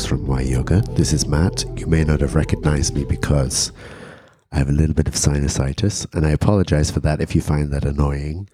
[0.00, 0.80] folks from Y Yoga.
[0.92, 1.64] This is Matt.
[1.78, 3.70] You may not have recognized me because
[4.50, 7.70] I have a little bit of sinusitis, and I apologize for that if you find
[7.70, 8.48] that annoying.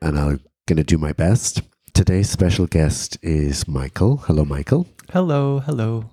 [0.00, 1.62] And I'm going to do my best.
[1.92, 4.18] Today's special guest is Michael.
[4.18, 4.86] Hello, Michael.
[5.12, 6.04] Hello, hello.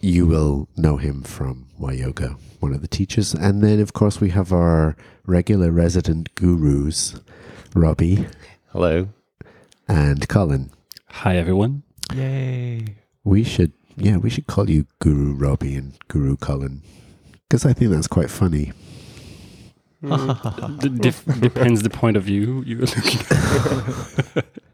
[0.00, 3.34] You will know him from Y Yoga, one of the teachers.
[3.34, 7.20] And then, of course, we have our regular resident gurus,
[7.74, 8.26] Robbie
[8.72, 9.08] Hello.
[9.86, 10.70] and Colin.
[11.08, 11.82] Hi, everyone.
[12.14, 12.96] Yay.
[13.24, 16.82] We should, yeah, we should call you Guru Robbie and Guru Colin
[17.48, 18.72] because I think that's quite funny.
[20.02, 24.44] D- depends the point of view you're looking at.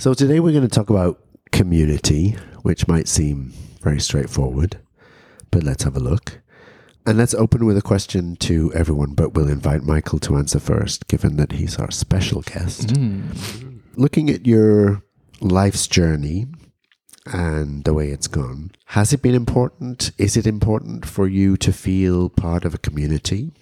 [0.00, 1.20] So today we're going to talk about
[1.52, 2.30] community,
[2.62, 4.80] which might seem very straightforward,
[5.50, 6.40] but let's have a look.
[7.04, 11.06] And let's open with a question to everyone, but we'll invite Michael to answer first,
[11.06, 12.94] given that he's our special guest.
[12.94, 13.80] Mm.
[13.94, 15.02] Looking at your
[15.42, 16.46] life's journey
[17.26, 20.10] and the way it's gone, has it been important?
[20.18, 23.52] Is it important for you to feel part of a community?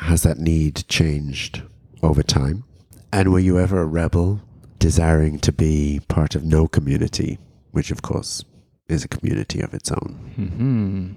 [0.00, 1.62] Has that need changed
[2.02, 2.64] over time?
[3.12, 4.40] And were you ever a rebel,
[4.78, 7.38] desiring to be part of no community,
[7.70, 8.44] which of course
[8.88, 10.32] is a community of its own?
[10.36, 11.12] hmm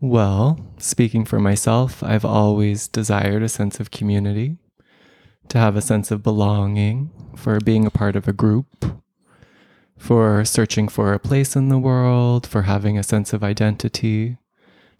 [0.00, 4.58] Well, speaking for myself, I've always desired a sense of community,
[5.48, 8.84] to have a sense of belonging, for being a part of a group,
[9.98, 14.38] for searching for a place in the world, for having a sense of identity.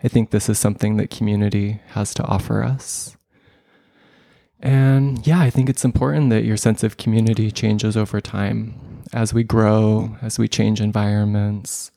[0.03, 3.17] I think this is something that community has to offer us.
[4.61, 9.33] And yeah, I think it's important that your sense of community changes over time as
[9.33, 11.93] we grow, as we change environments,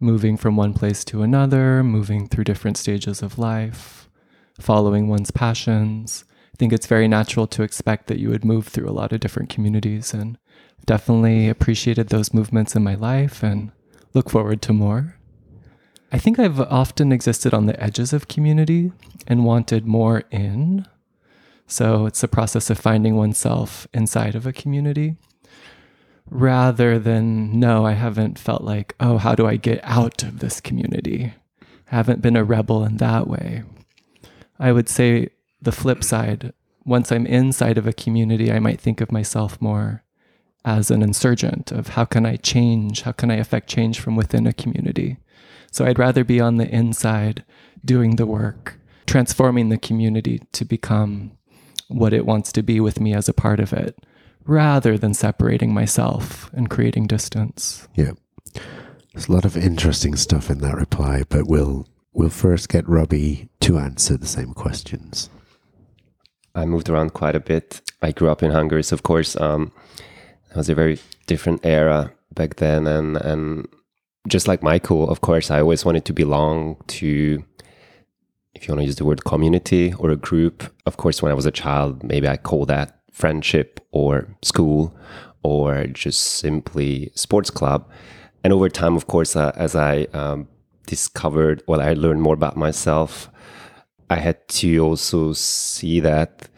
[0.00, 4.08] moving from one place to another, moving through different stages of life,
[4.58, 6.24] following one's passions.
[6.52, 9.20] I think it's very natural to expect that you would move through a lot of
[9.20, 10.38] different communities and
[10.86, 13.72] definitely appreciated those movements in my life and
[14.14, 15.16] look forward to more.
[16.10, 18.92] I think I've often existed on the edges of community
[19.26, 20.86] and wanted more in.
[21.66, 25.16] So it's a process of finding oneself inside of a community
[26.30, 30.60] rather than, no, I haven't felt like, oh, how do I get out of this
[30.60, 31.34] community?
[31.90, 33.64] I haven't been a rebel in that way.
[34.58, 35.28] I would say
[35.60, 36.52] the flip side,
[36.84, 40.01] once I'm inside of a community, I might think of myself more
[40.64, 43.02] as an insurgent of how can I change?
[43.02, 45.18] How can I affect change from within a community?
[45.70, 47.44] So I'd rather be on the inside
[47.84, 51.32] doing the work, transforming the community to become
[51.88, 53.98] what it wants to be with me as a part of it,
[54.44, 57.88] rather than separating myself and creating distance.
[57.94, 58.12] Yeah.
[59.12, 63.48] There's a lot of interesting stuff in that reply, but we'll we'll first get Robbie
[63.60, 65.28] to answer the same questions.
[66.54, 67.80] I moved around quite a bit.
[68.02, 69.72] I grew up in Hungary, so of course, um,
[70.52, 72.86] it was a very different era back then.
[72.86, 73.66] And, and
[74.28, 77.42] just like Michael, of course, I always wanted to belong to,
[78.54, 80.70] if you want to use the word community or a group.
[80.84, 84.94] Of course, when I was a child, maybe I call that friendship or school
[85.42, 87.90] or just simply sports club.
[88.44, 90.48] And over time, of course, uh, as I um,
[90.86, 93.30] discovered, well, I learned more about myself.
[94.10, 96.48] I had to also see that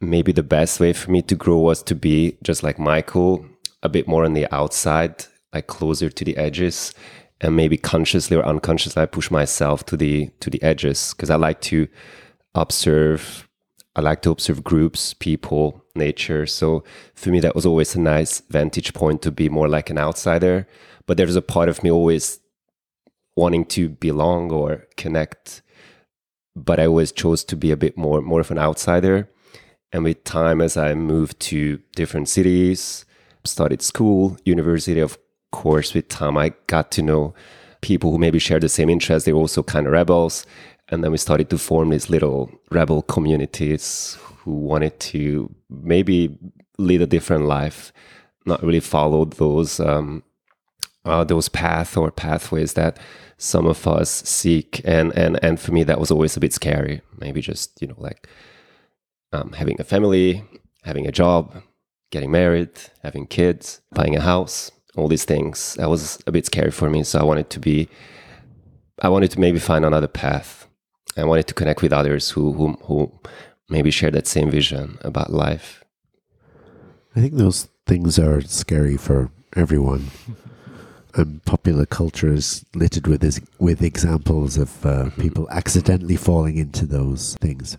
[0.00, 3.46] maybe the best way for me to grow was to be just like Michael,
[3.82, 6.94] a bit more on the outside, like closer to the edges,
[7.40, 11.36] and maybe consciously or unconsciously I push myself to the to the edges because I
[11.36, 11.88] like to
[12.54, 13.48] observe.
[13.96, 16.46] I like to observe groups, people, nature.
[16.46, 16.84] So
[17.14, 20.68] for me, that was always a nice vantage point to be more like an outsider.
[21.06, 22.38] But there's a part of me always
[23.34, 25.62] wanting to belong or connect
[26.64, 29.28] but I always chose to be a bit more more of an outsider.
[29.92, 33.04] And with time, as I moved to different cities,
[33.44, 35.18] started school, university, of
[35.50, 37.34] course, with time I got to know
[37.80, 39.24] people who maybe share the same interests.
[39.24, 40.44] They were also kind of rebels.
[40.88, 46.36] And then we started to form these little rebel communities who wanted to maybe
[46.78, 47.92] lead a different life,
[48.46, 50.22] not really follow those um,
[51.04, 52.98] uh, those paths or pathways that
[53.38, 57.00] some of us seek and and and for me that was always a bit scary
[57.18, 58.28] maybe just you know like
[59.32, 60.44] um, having a family
[60.84, 61.62] having a job
[62.10, 62.70] getting married
[63.02, 65.74] having kids buying a house all these things.
[65.74, 67.04] That was a bit scary for me.
[67.04, 67.88] So i wanted to be
[69.00, 70.66] i wanted to maybe find another path.
[71.16, 73.12] I wanted to connect with others who who, who
[73.68, 75.84] maybe share that same vision about life.
[77.16, 80.10] I think those things are scary for everyone.
[81.14, 86.86] And popular culture is littered with this, with examples of uh, people accidentally falling into
[86.86, 87.76] those things.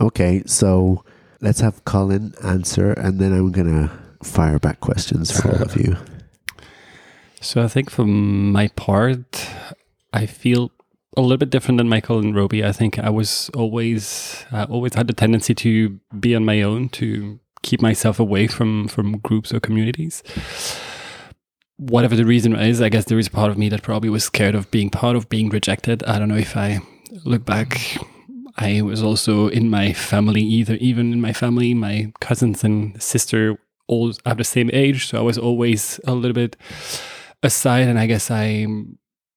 [0.00, 1.04] Okay, so
[1.40, 3.90] let's have Colin answer, and then I'm gonna
[4.22, 5.96] fire back questions for all of you.
[7.38, 9.46] So I think for my part,
[10.12, 10.72] I feel
[11.16, 12.64] a little bit different than Michael and Robbie.
[12.64, 16.88] I think I was always I always had the tendency to be on my own,
[16.90, 20.22] to keep myself away from from groups or communities.
[21.76, 24.24] Whatever the reason is, I guess there is a part of me that probably was
[24.24, 26.02] scared of being part of being rejected.
[26.04, 26.80] I don't know if I
[27.24, 27.98] look back.
[28.58, 33.58] I was also in my family, either even in my family, my cousins and sister
[33.86, 36.56] all have the same age, so I was always a little bit
[37.42, 38.66] aside, and I guess I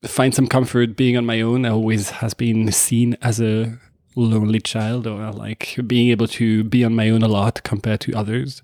[0.05, 1.65] find some comfort being on my own.
[1.65, 3.77] I always has been seen as a
[4.15, 8.13] lonely child, or like being able to be on my own a lot compared to
[8.15, 8.63] others.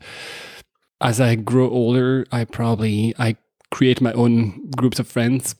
[1.01, 3.35] As I grow older, I probably I
[3.71, 5.55] create my own groups of friends,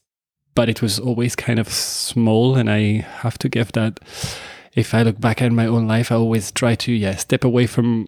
[0.55, 3.99] but it was always kind of small, and I have to give that.
[4.75, 7.65] If I look back at my own life, I always try to yeah step away
[7.65, 8.07] from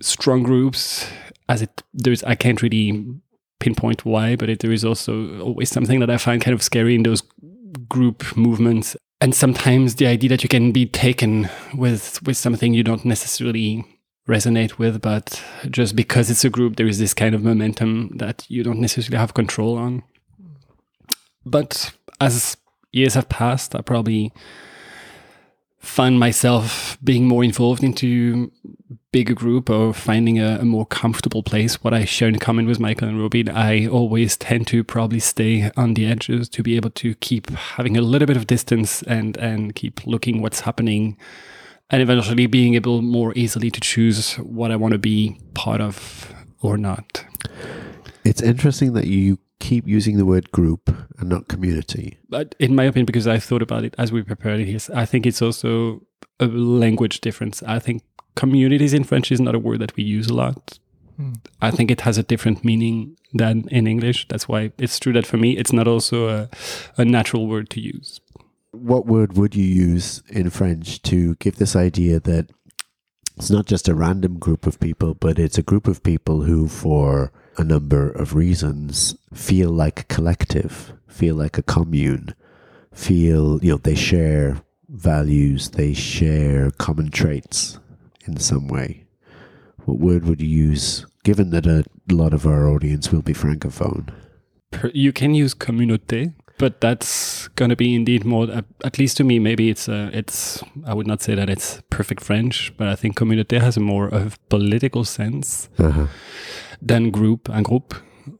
[0.00, 1.06] strong groups
[1.48, 3.04] as it there's I can't really
[3.58, 6.94] pinpoint why, but it, there is also always something that I find kind of scary
[6.94, 7.22] in those
[7.88, 8.96] group movements.
[9.20, 13.84] And sometimes the idea that you can be taken with with something you don't necessarily
[14.28, 18.46] resonate with, but just because it's a group, there is this kind of momentum that
[18.48, 20.02] you don't necessarily have control on.
[21.44, 22.56] But as
[22.92, 24.32] years have passed, I probably
[25.80, 28.52] find myself being more involved into
[29.12, 31.82] bigger group or finding a, a, more comfortable place.
[31.82, 35.70] What i share in common with michael and robin i always tend to probably stay
[35.76, 39.36] on the edges to be able to keep having a little bit of distance and
[39.38, 41.16] and keep looking what's happening
[41.90, 46.32] and eventually being able more easily to choose what i want to be part of
[46.60, 47.24] or not.
[48.24, 52.18] It's interesting that you keep using the word group and not community?
[52.28, 55.26] But in my opinion, because I thought about it as we prepared it, I think
[55.26, 56.02] it's also
[56.40, 57.62] a language difference.
[57.62, 58.02] I think
[58.34, 60.78] communities in French is not a word that we use a lot.
[61.16, 61.34] Hmm.
[61.60, 64.26] I think it has a different meaning than in English.
[64.28, 66.48] That's why it's true that for me, it's not also a,
[66.96, 68.20] a natural word to use.
[68.72, 72.50] What word would you use in French to give this idea that
[73.36, 76.68] it's not just a random group of people, but it's a group of people who,
[76.68, 82.34] for a number of reasons, feel like a collective, feel like a commune,
[82.92, 87.78] feel, you know, they share values, they share common traits
[88.26, 89.04] in some way.
[89.84, 94.12] What word would you use, given that a lot of our audience will be francophone?
[94.94, 98.46] You can use communauté, but that's going to be indeed more
[98.84, 102.22] at least to me maybe it's uh, it's i would not say that it's perfect
[102.22, 105.70] french but i think communauté has a more of political sense.
[105.78, 106.06] Uh-huh
[106.80, 107.94] than group, un group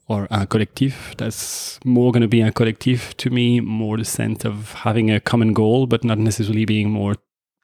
[0.08, 1.14] or a collective.
[1.16, 5.20] That's more going to be a collective to me, more the sense of having a
[5.20, 7.14] common goal, but not necessarily being more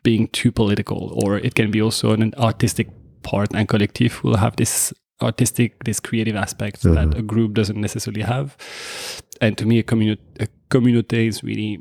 [0.03, 1.13] being too political.
[1.25, 2.89] Or it can be also an artistic
[3.23, 3.55] part.
[3.55, 6.95] And collective will have this artistic, this creative aspect mm-hmm.
[6.95, 8.57] that a group doesn't necessarily have.
[9.41, 11.81] And to me, a, community, a community is really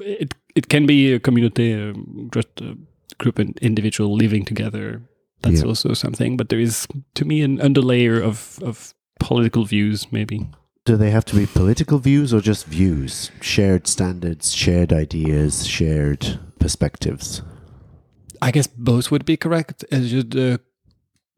[0.00, 0.34] it.
[0.54, 1.92] It can be a community, uh,
[2.32, 2.76] just a
[3.18, 5.02] group and individual living together
[5.42, 5.68] that's yeah.
[5.68, 6.36] also something.
[6.36, 10.46] But there is, to me, an underlayer of of political views, maybe.
[10.84, 13.30] Do they have to be political views or just views?
[13.40, 17.42] Shared standards, shared ideas, shared perspectives?
[18.40, 19.84] I guess both would be correct.
[19.90, 20.60] As the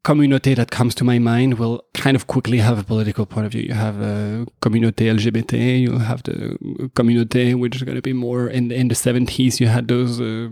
[0.02, 3.52] community that comes to my mind will kind of quickly have a political point of
[3.52, 3.62] view.
[3.62, 8.48] You have a community LGBT, you have the community which is going to be more
[8.48, 9.60] in in the 70s.
[9.60, 10.48] You had those uh,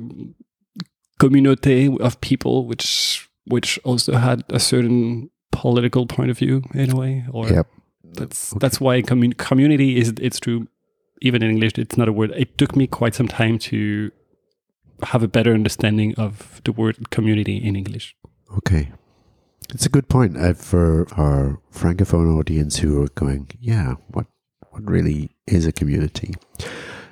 [1.18, 6.97] community of people which which also had a certain political point of view in a
[6.97, 7.25] way.
[7.33, 7.67] Or yep.
[8.05, 8.59] that's okay.
[8.61, 10.69] that's why commun- community is it's true.
[11.21, 12.33] Even in English, it's not a word.
[12.37, 14.12] It took me quite some time to
[15.02, 18.14] have a better understanding of the word community in English.
[18.57, 18.93] Okay.
[19.75, 24.26] It's a good point uh, for our francophone audience who are going, yeah, what
[24.71, 26.35] what really is a community?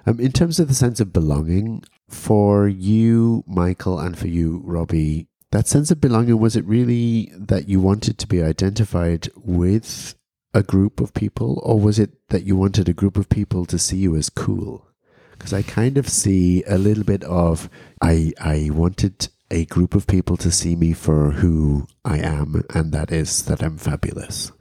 [0.06, 5.26] Um, in terms of the sense of belonging, for you, Michael, and for you, Robbie,
[5.56, 10.14] that sense of belonging was it really that you wanted to be identified with
[10.52, 13.78] a group of people or was it that you wanted a group of people to
[13.78, 14.86] see you as cool?
[15.30, 17.70] Because i kind of see a little bit of
[18.02, 22.92] i i wanted a group of people to see me for who i am and
[22.92, 24.52] that is that i'm fabulous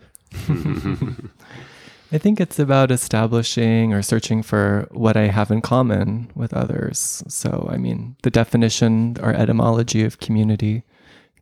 [2.11, 7.23] I think it's about establishing or searching for what I have in common with others.
[7.27, 10.83] So, I mean, the definition or etymology of community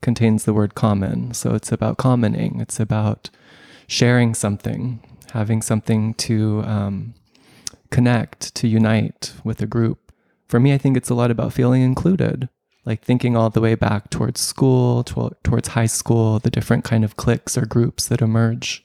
[0.02, 1.34] contains the word common.
[1.34, 3.30] So, it's about commoning, it's about
[3.88, 5.02] sharing something,
[5.34, 7.14] having something to um,
[7.92, 10.14] connect, to unite with a group.
[10.48, 12.48] For me, I think it's a lot about feeling included
[12.86, 17.04] like thinking all the way back towards school, to, towards high school, the different kind
[17.04, 18.84] of cliques or groups that emerge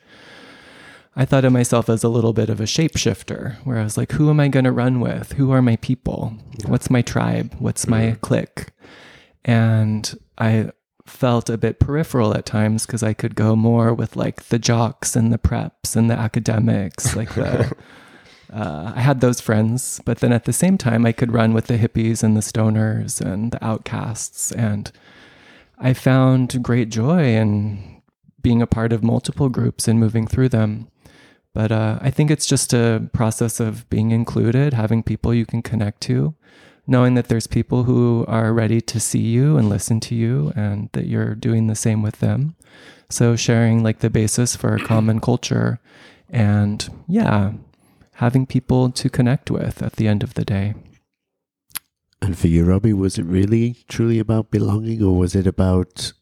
[1.17, 4.13] I thought of myself as a little bit of a shapeshifter, where I was like,
[4.13, 5.33] who am I going to run with?
[5.33, 6.35] Who are my people?
[6.67, 7.55] What's my tribe?
[7.59, 8.67] What's my clique?
[9.45, 10.71] And I
[11.07, 15.17] felt a bit peripheral at times because I could go more with like the jocks
[15.17, 17.75] and the preps and the academics, like the.
[18.53, 21.67] Uh, I had those friends, but then at the same time, I could run with
[21.67, 24.53] the hippies and the stoners and the outcasts.
[24.53, 24.91] And
[25.79, 28.01] I found great joy in
[28.41, 30.89] being a part of multiple groups and moving through them.
[31.55, 35.63] But uh, I think it's just a process of being included, having people you can
[35.63, 36.35] connect to,
[36.87, 40.89] knowing that there's people who are ready to see you and listen to you, and
[40.93, 42.55] that you're doing the same with them.
[43.11, 45.81] So, sharing like the basis for a common culture.
[46.31, 47.53] And yeah,
[48.15, 50.75] having people to connect with at the end of the day.
[52.21, 56.13] And for you, Robbie, was it really truly about belonging, or was it about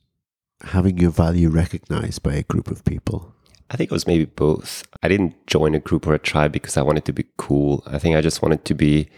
[0.63, 3.35] having your value recognized by a group of people?
[3.71, 4.85] I think it was maybe both.
[5.03, 7.83] I didn't join a group or a tribe because I wanted to be cool.
[7.87, 9.09] I think I just wanted to be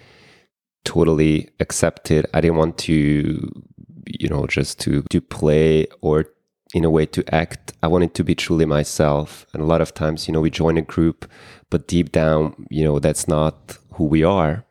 [0.85, 2.27] totally accepted.
[2.33, 3.65] I didn't want to,
[4.07, 6.27] you know, just to to play or
[6.75, 7.73] in a way to act.
[7.83, 9.47] I wanted to be truly myself.
[9.53, 11.31] And a lot of times, you know, we join a group
[11.71, 14.65] but deep down, you know, that's not who we are.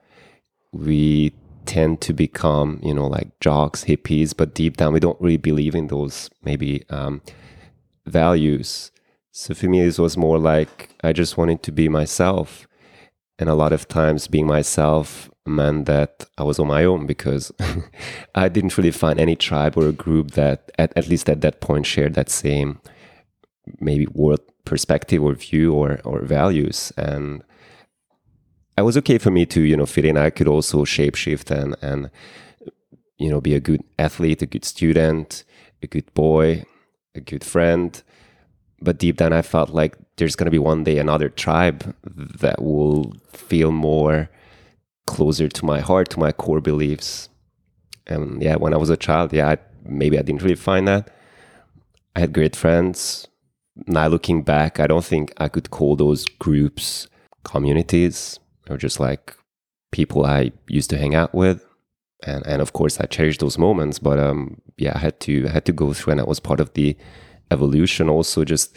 [0.71, 1.33] We
[1.65, 5.75] tend to become, you know, like jocks, hippies, but deep down, we don't really believe
[5.75, 7.21] in those maybe um,
[8.05, 8.91] values.
[9.39, 12.67] So for me, this was more like I just wanted to be myself.
[13.37, 17.51] And a lot of times, being myself meant that I was on my own because
[18.35, 21.61] I didn't really find any tribe or a group that, at, at least at that
[21.61, 22.79] point, shared that same
[23.79, 26.91] maybe world perspective or view or or values.
[26.97, 27.43] And
[28.75, 30.17] it was okay for me to you know fit in.
[30.17, 32.09] I could also shapeshift and and
[33.19, 35.43] you know be a good athlete a good student
[35.83, 36.63] a good boy
[37.13, 38.01] a good friend
[38.81, 42.61] but deep down i felt like there's going to be one day another tribe that
[42.61, 44.29] will feel more
[45.05, 47.29] closer to my heart to my core beliefs.
[48.05, 51.09] And yeah when i was a child yeah I, maybe i didn't really find that.
[52.15, 53.27] I had great friends.
[53.85, 57.07] Now looking back, I don't think I could call those groups
[57.43, 58.39] communities.
[58.69, 59.35] Or just like
[59.91, 61.63] people I used to hang out with.
[62.23, 65.51] And and of course I cherish those moments, but um yeah, I had to I
[65.51, 66.97] had to go through and that was part of the
[67.51, 68.75] evolution also just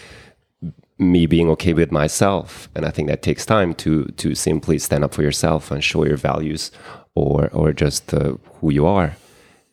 [0.99, 2.69] me being okay with myself.
[2.75, 6.05] And I think that takes time to to simply stand up for yourself and show
[6.05, 6.71] your values
[7.15, 9.17] or or just uh, who you are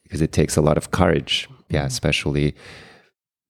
[0.04, 1.50] because it takes a lot of courage.
[1.70, 2.56] Yeah, especially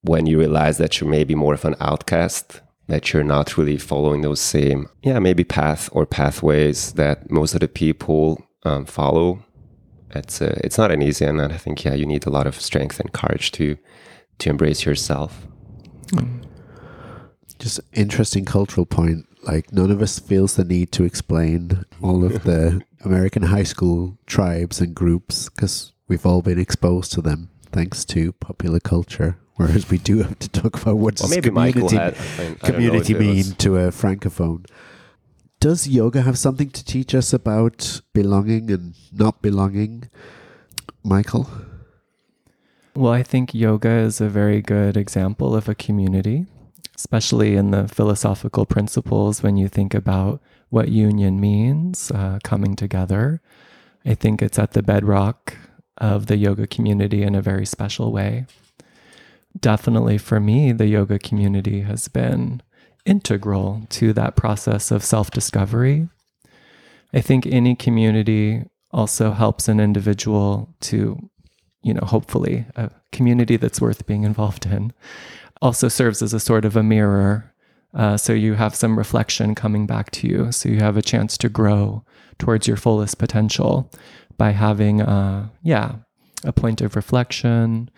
[0.01, 4.21] when you realize that you're maybe more of an outcast, that you're not really following
[4.21, 9.43] those same, yeah, maybe path or pathways that most of the people um, follow.
[10.11, 12.59] It's uh, it's not an easy, and I think yeah, you need a lot of
[12.59, 13.77] strength and courage to
[14.39, 15.47] to embrace yourself.
[16.07, 16.43] Mm.
[17.59, 19.25] Just interesting cultural point.
[19.43, 24.17] Like none of us feels the need to explain all of the American high school
[24.25, 29.89] tribes and groups because we've all been exposed to them thanks to popular culture whereas
[29.89, 33.43] we do have to talk about what does maybe community, had, I mean, community mean
[33.55, 34.65] to a francophone.
[35.59, 40.09] Does yoga have something to teach us about belonging and not belonging,
[41.03, 41.49] Michael?
[42.97, 46.47] Well, I think yoga is a very good example of a community,
[46.95, 53.41] especially in the philosophical principles when you think about what union means, uh, coming together.
[54.05, 55.55] I think it's at the bedrock
[55.97, 58.45] of the yoga community in a very special way
[59.59, 62.61] definitely for me, the yoga community has been
[63.05, 66.09] integral to that process of self discovery.
[67.13, 71.29] I think any community also helps an individual to,
[71.81, 74.93] you know, hopefully a community that's worth being involved in
[75.61, 77.53] also serves as a sort of a mirror.
[77.93, 80.51] Uh, so you have some reflection coming back to you.
[80.51, 82.03] So you have a chance to grow
[82.37, 83.91] towards your fullest potential
[84.37, 85.95] by having, uh, yeah,
[86.43, 87.89] a point of reflection,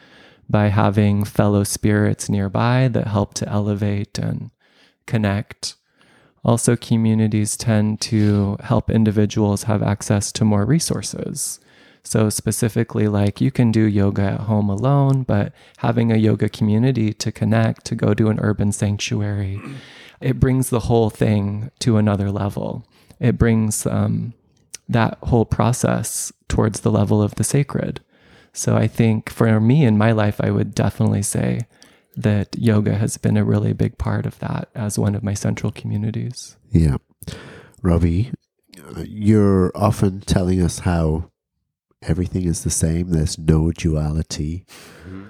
[0.50, 4.52] by having fellow spirits nearby that help to elevate and
[5.06, 5.76] connect.
[6.46, 11.60] Also, communities tend to help individuals have access to more resources.
[12.04, 17.14] So, specifically, like you can do yoga at home alone, but having a yoga community
[17.14, 19.62] to connect, to go to an urban sanctuary,
[20.22, 22.86] it brings the whole thing to another level.
[23.20, 24.34] It brings um,
[24.88, 28.02] that whole process towards the level of the sacred.
[28.54, 31.62] So I think for me in my life, I would definitely say
[32.18, 35.72] that yoga has been a really big part of that as one of my central
[35.72, 36.58] communities.
[36.72, 36.98] Yeah.
[37.82, 38.32] Robbie,
[39.06, 41.29] you're often telling us how
[42.02, 44.66] everything is the same, there's no duality.
[45.06, 45.26] Mm-hmm.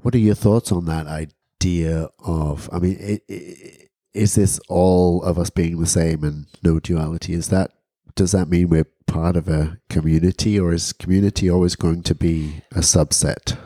[0.00, 5.22] What are your thoughts on that idea of, I mean, it, it, is this all
[5.22, 7.34] of us being the same and no duality?
[7.34, 7.72] Is that
[8.14, 12.62] does that mean we're part of a community, or is community always going to be
[12.72, 13.56] a subset?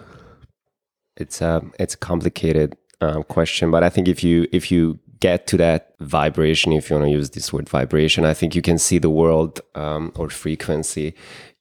[1.17, 5.47] It's a it's a complicated um, question, but I think if you if you get
[5.49, 8.79] to that vibration, if you want to use this word vibration, I think you can
[8.79, 11.15] see the world um, or frequency.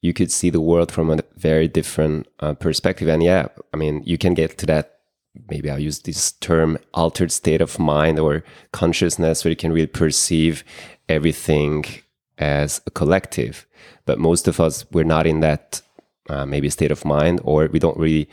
[0.06, 4.04] You could see the world from a very different uh, perspective, and yeah, I mean,
[4.06, 4.86] you can get to that.
[5.50, 9.88] Maybe I'll use this term altered state of mind or consciousness where you can really
[10.04, 10.64] perceive
[11.10, 11.86] everything
[12.38, 13.66] as a collective.
[14.06, 15.82] But most of us, we're not in that
[16.30, 18.30] uh, maybe state of mind, or we don't really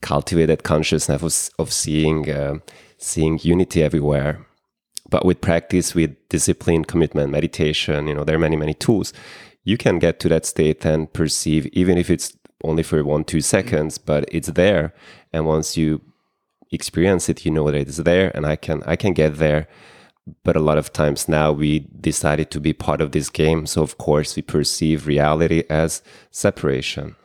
[0.00, 2.54] cultivate that consciousness of, of seeing uh,
[2.98, 4.32] seeing unity everywhere.
[5.10, 9.12] But with practice, with discipline, commitment, meditation, you know, there are many, many tools.
[9.64, 13.40] You can get to that state and perceive, even if it's only for one, two
[13.40, 14.94] seconds, but it's there.
[15.32, 16.00] And once you
[16.70, 19.68] experience it, you know that it's there and I can I can get there.
[20.44, 23.66] But a lot of times now we decided to be part of this game.
[23.66, 27.16] So of course we perceive reality as separation.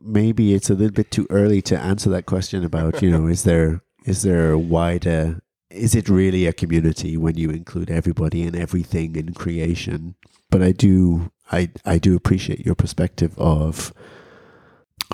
[0.00, 3.44] Maybe it's a little bit too early to answer that question about you know is
[3.44, 8.56] there is there a wider is it really a community when you include everybody and
[8.56, 10.14] everything in creation
[10.50, 13.92] but i do i i do appreciate your perspective of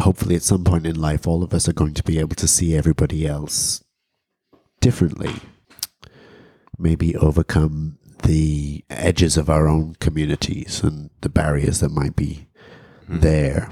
[0.00, 2.48] hopefully at some point in life all of us are going to be able to
[2.48, 3.82] see everybody else
[4.80, 5.32] differently
[6.78, 12.48] maybe overcome the edges of our own communities and the barriers that might be
[13.04, 13.20] mm-hmm.
[13.20, 13.70] there.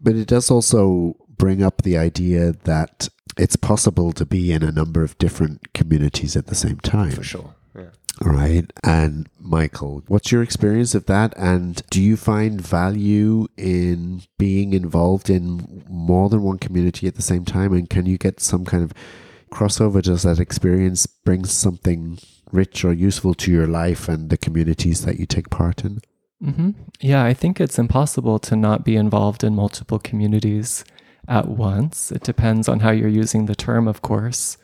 [0.00, 4.72] But it does also bring up the idea that it's possible to be in a
[4.72, 7.12] number of different communities at the same time.
[7.12, 7.54] For sure.
[7.76, 7.90] Yeah.
[8.20, 8.70] All right.
[8.84, 11.32] And Michael, what's your experience of that?
[11.36, 17.22] And do you find value in being involved in more than one community at the
[17.22, 17.72] same time?
[17.72, 18.92] And can you get some kind of
[19.50, 20.02] crossover?
[20.02, 22.18] Does that experience bring something
[22.52, 26.00] rich or useful to your life and the communities that you take part in?
[26.44, 26.70] Mm-hmm.
[27.00, 30.84] Yeah, I think it's impossible to not be involved in multiple communities
[31.28, 32.10] at once.
[32.12, 34.58] It depends on how you're using the term, of course.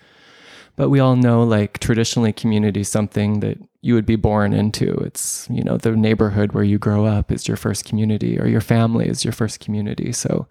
[0.79, 4.93] But we all know, like, traditionally, community is something that you would be born into.
[4.99, 8.61] It's, you know, the neighborhood where you grow up is your first community, or your
[8.61, 10.12] family is your first community.
[10.12, 10.47] So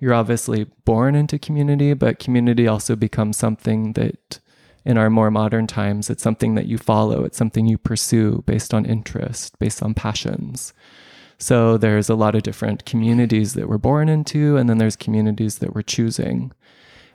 [0.00, 4.40] you're obviously born into community, but community also becomes something that
[4.84, 8.74] in our more modern times, it's something that you follow, it's something you pursue based
[8.74, 10.74] on interest, based on passions.
[11.38, 15.58] So there's a lot of different communities that we're born into, and then there's communities
[15.58, 16.50] that we're choosing.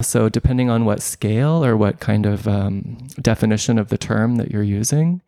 [0.04, 4.52] So, depending on what scale or what kind of um, definition of the term that
[4.52, 5.22] you're using,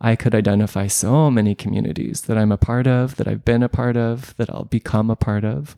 [0.00, 3.68] I could identify so many communities that I'm a part of, that I've been a
[3.68, 5.76] part of, that I'll become a part of.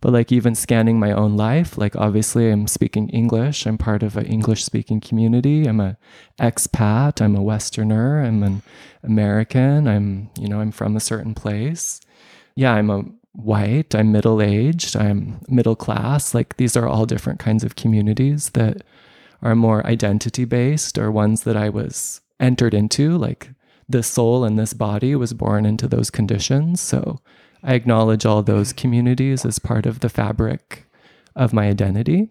[0.00, 4.16] But like even scanning my own life like obviously i'm speaking english i'm part of
[4.16, 5.96] an english speaking community i'm a
[6.38, 8.62] expat i'm a westerner i'm an
[9.02, 12.00] american i'm you know i'm from a certain place.
[12.54, 13.04] Yeah i'm a
[13.36, 18.50] white i'm middle aged i'm middle class like these are all different kinds of communities
[18.50, 18.82] that
[19.42, 23.50] are more identity based or ones that i was entered into like
[23.88, 27.20] this soul and this body was born into those conditions so
[27.66, 30.84] I acknowledge all those communities as part of the fabric
[31.34, 32.30] of my identity.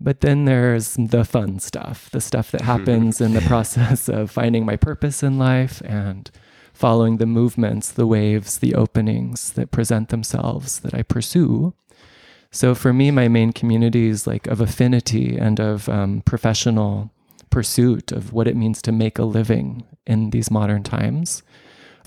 [0.00, 2.66] But then there's the fun stuff, the stuff that hmm.
[2.68, 6.30] happens in the process of finding my purpose in life and
[6.78, 11.74] following the movements, the waves, the openings that present themselves that I pursue.
[12.50, 17.10] So for me, my main communities like of affinity and of um, professional
[17.50, 21.42] pursuit of what it means to make a living in these modern times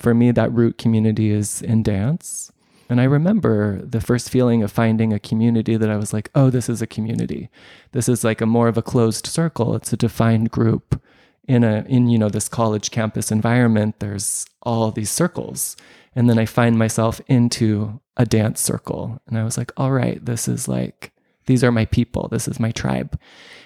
[0.02, 2.50] for me, that root community is in dance.
[2.90, 6.50] And I remember the first feeling of finding a community that I was like, oh,
[6.50, 7.48] this is a community.
[7.92, 9.74] This is like a more of a closed circle.
[9.76, 11.00] It's a defined group
[11.48, 13.98] in a in you know this college campus environment.
[13.98, 15.76] There's all these circles.
[16.14, 19.20] And then I find myself into a dance circle.
[19.26, 21.12] And I was like, all right, this is like
[21.46, 22.28] these are my people.
[22.28, 23.18] This is my tribe.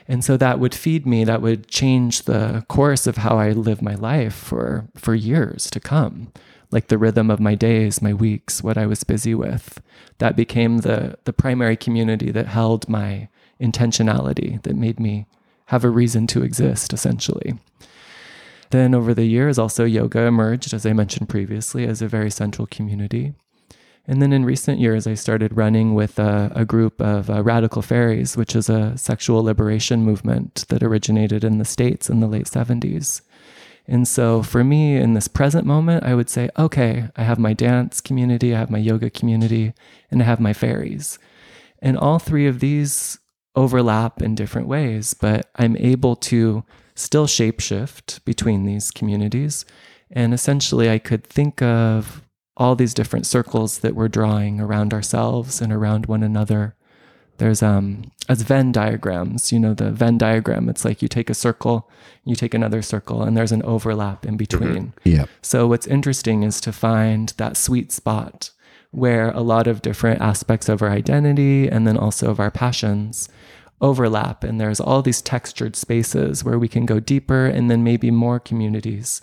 [0.08, 3.82] And so that would feed me, that would change the course of how I live
[3.82, 6.32] my life for, for years to come.
[6.70, 9.80] Like the rhythm of my days, my weeks, what I was busy with.
[10.18, 13.28] That became the, the primary community that held my
[13.60, 15.26] intentionality, that made me
[15.66, 17.58] have a reason to exist, essentially.
[18.70, 22.66] Then over the years, also yoga emerged, as I mentioned previously, as a very central
[22.66, 23.34] community.
[24.08, 27.82] And then in recent years, I started running with a, a group of uh, Radical
[27.82, 32.46] Faeries, which is a sexual liberation movement that originated in the States in the late
[32.46, 33.22] 70s.
[33.88, 37.52] And so for me, in this present moment, I would say, okay, I have my
[37.52, 39.74] dance community, I have my yoga community,
[40.10, 41.18] and I have my fairies.
[41.80, 43.18] And all three of these
[43.56, 46.62] overlap in different ways, but I'm able to
[46.94, 49.64] still shapeshift between these communities.
[50.10, 52.22] And essentially, I could think of
[52.56, 56.74] all these different circles that we're drawing around ourselves and around one another.
[57.38, 61.34] There's um as Venn diagrams, you know, the Venn diagram, it's like you take a
[61.34, 61.90] circle,
[62.24, 64.94] you take another circle, and there's an overlap in between.
[65.04, 65.26] Yeah.
[65.42, 68.50] So what's interesting is to find that sweet spot
[68.96, 73.28] where a lot of different aspects of our identity and then also of our passions
[73.82, 74.42] overlap.
[74.42, 78.40] And there's all these textured spaces where we can go deeper and then maybe more
[78.40, 79.20] communities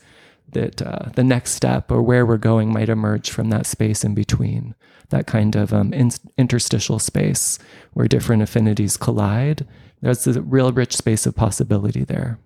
[0.51, 4.13] that uh, the next step or where we're going might emerge from that space in
[4.13, 4.75] between
[5.09, 7.57] that kind of um, in- interstitial space
[7.93, 9.65] where different affinities collide.
[10.01, 12.37] There's a real rich space of possibility there.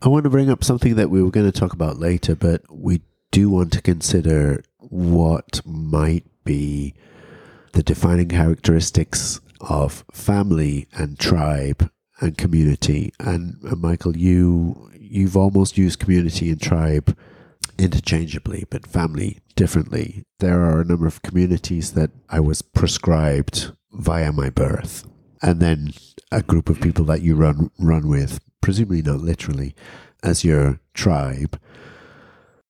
[0.00, 2.62] I want to bring up something that we were going to talk about later, but
[2.70, 6.94] we do want to consider what might be
[7.72, 13.12] the defining characteristics of family and tribe and community.
[13.18, 17.16] And uh, Michael, you you've almost used community and tribe
[17.78, 20.24] interchangeably, but family differently.
[20.40, 25.06] There are a number of communities that I was prescribed via my birth,
[25.40, 25.92] and then
[26.30, 29.74] a group of people that you run run with, presumably not literally,
[30.22, 31.58] as your tribe.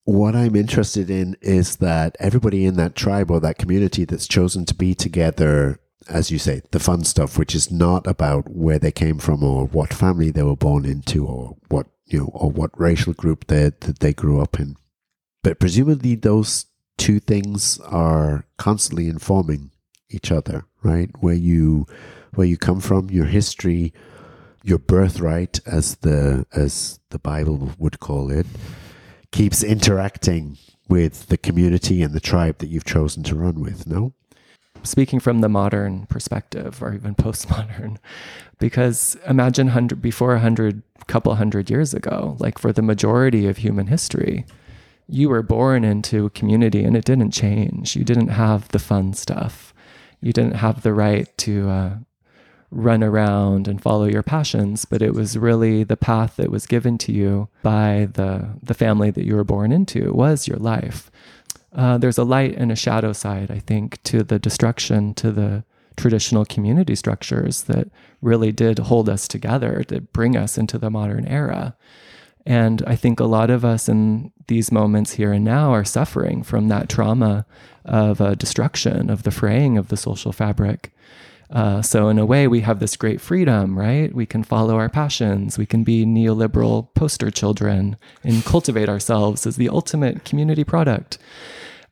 [0.09, 4.65] What I'm interested in is that everybody in that tribe or that community that's chosen
[4.65, 8.91] to be together, as you say, the fun stuff, which is not about where they
[8.91, 12.71] came from or what family they were born into or what you know or what
[12.81, 14.77] racial group that that they grew up in.
[15.43, 16.65] But presumably those
[16.97, 19.73] two things are constantly informing
[20.09, 21.11] each other, right?
[21.21, 21.87] Where you
[22.35, 23.93] where you come from, your history,
[24.65, 28.47] your birthright, as the as the Bible would call it,
[29.33, 33.87] keeps interacting with the community and the tribe that you've chosen to run with.
[33.87, 34.15] No,
[34.83, 37.99] speaking from the modern perspective or even postmodern
[38.59, 43.59] because imagine 100 before a hundred couple hundred years ago like for the majority of
[43.59, 44.45] human history
[45.09, 49.15] you were born into a community and it didn't change you didn't have the fun
[49.15, 49.73] stuff
[50.21, 51.95] you didn't have the right to uh,
[52.71, 56.99] run around and follow your passions but it was really the path that was given
[56.99, 61.11] to you by the the family that you were born into was your life
[61.73, 65.65] uh, there's a light and a shadow side, I think, to the destruction to the
[65.97, 67.89] traditional community structures that
[68.23, 71.77] really did hold us together that bring us into the modern era.
[72.47, 76.43] And I think a lot of us in these moments here and now are suffering
[76.43, 77.45] from that trauma
[77.85, 80.93] of uh, destruction, of the fraying of the social fabric.
[81.51, 84.15] Uh, so, in a way, we have this great freedom, right?
[84.15, 85.57] We can follow our passions.
[85.57, 91.19] We can be neoliberal poster children and cultivate ourselves as the ultimate community product.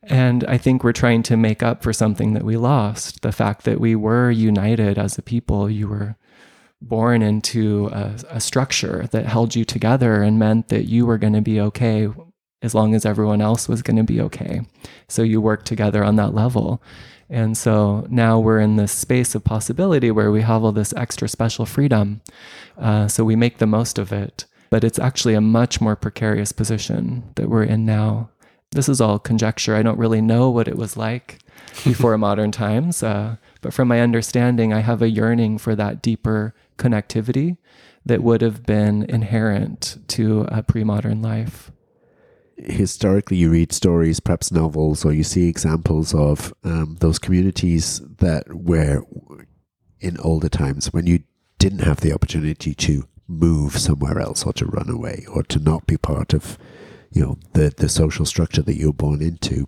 [0.03, 3.65] And I think we're trying to make up for something that we lost the fact
[3.65, 5.69] that we were united as a people.
[5.69, 6.15] You were
[6.81, 11.33] born into a, a structure that held you together and meant that you were going
[11.33, 12.07] to be okay
[12.61, 14.61] as long as everyone else was going to be okay.
[15.07, 16.81] So you work together on that level.
[17.29, 21.27] And so now we're in this space of possibility where we have all this extra
[21.27, 22.21] special freedom.
[22.77, 24.45] Uh, so we make the most of it.
[24.69, 28.29] But it's actually a much more precarious position that we're in now.
[28.71, 29.75] This is all conjecture.
[29.75, 31.39] I don't really know what it was like
[31.83, 33.01] before modern times.
[33.01, 37.57] Uh, but from my understanding, I have a yearning for that deeper connectivity
[38.05, 41.71] that would have been inherent to a pre modern life
[42.57, 48.45] historically you read stories, perhaps novels, or you see examples of um, those communities that
[48.53, 49.03] were
[49.99, 51.23] in older times when you
[51.59, 55.85] didn't have the opportunity to move somewhere else or to run away or to not
[55.85, 56.57] be part of
[57.11, 59.67] you know the the social structure that you're born into.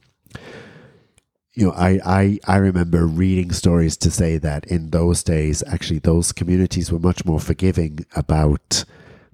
[1.54, 6.00] You know I, I i remember reading stories to say that in those days actually
[6.00, 8.86] those communities were much more forgiving about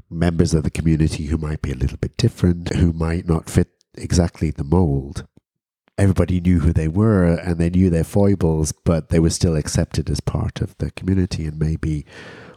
[0.09, 3.69] members of the community who might be a little bit different, who might not fit
[3.95, 5.25] exactly the mold.
[5.97, 10.09] Everybody knew who they were and they knew their foibles, but they were still accepted
[10.09, 11.45] as part of the community.
[11.45, 12.05] And maybe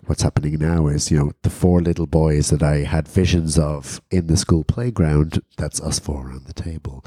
[0.06, 4.00] what's happening now is, you know, the four little boys that I had visions of
[4.10, 7.04] in the school playground, that's us four around the table.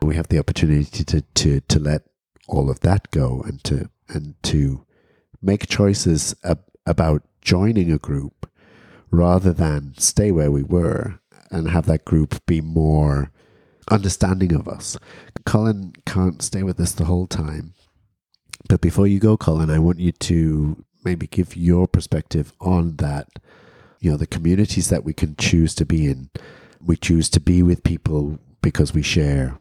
[0.00, 2.02] We have the opportunity to, to, to let
[2.46, 4.86] all of that go and to, and to
[5.42, 8.48] make choices ab- about joining a group
[9.16, 13.30] rather than stay where we were and have that group be more
[13.90, 14.96] understanding of us.
[15.44, 17.74] Colin can't stay with us the whole time.
[18.68, 23.28] But before you go, Colin, I want you to maybe give your perspective on that.
[24.00, 26.30] You know, the communities that we can choose to be in.
[26.80, 29.58] We choose to be with people because we share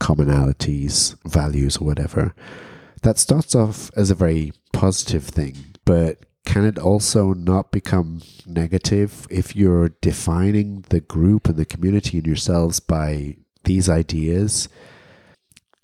[0.00, 2.34] commonalities, values, or whatever.
[3.02, 9.26] That starts off as a very positive thing, but can it also not become negative
[9.30, 14.68] if you're defining the group and the community and yourselves by these ideas?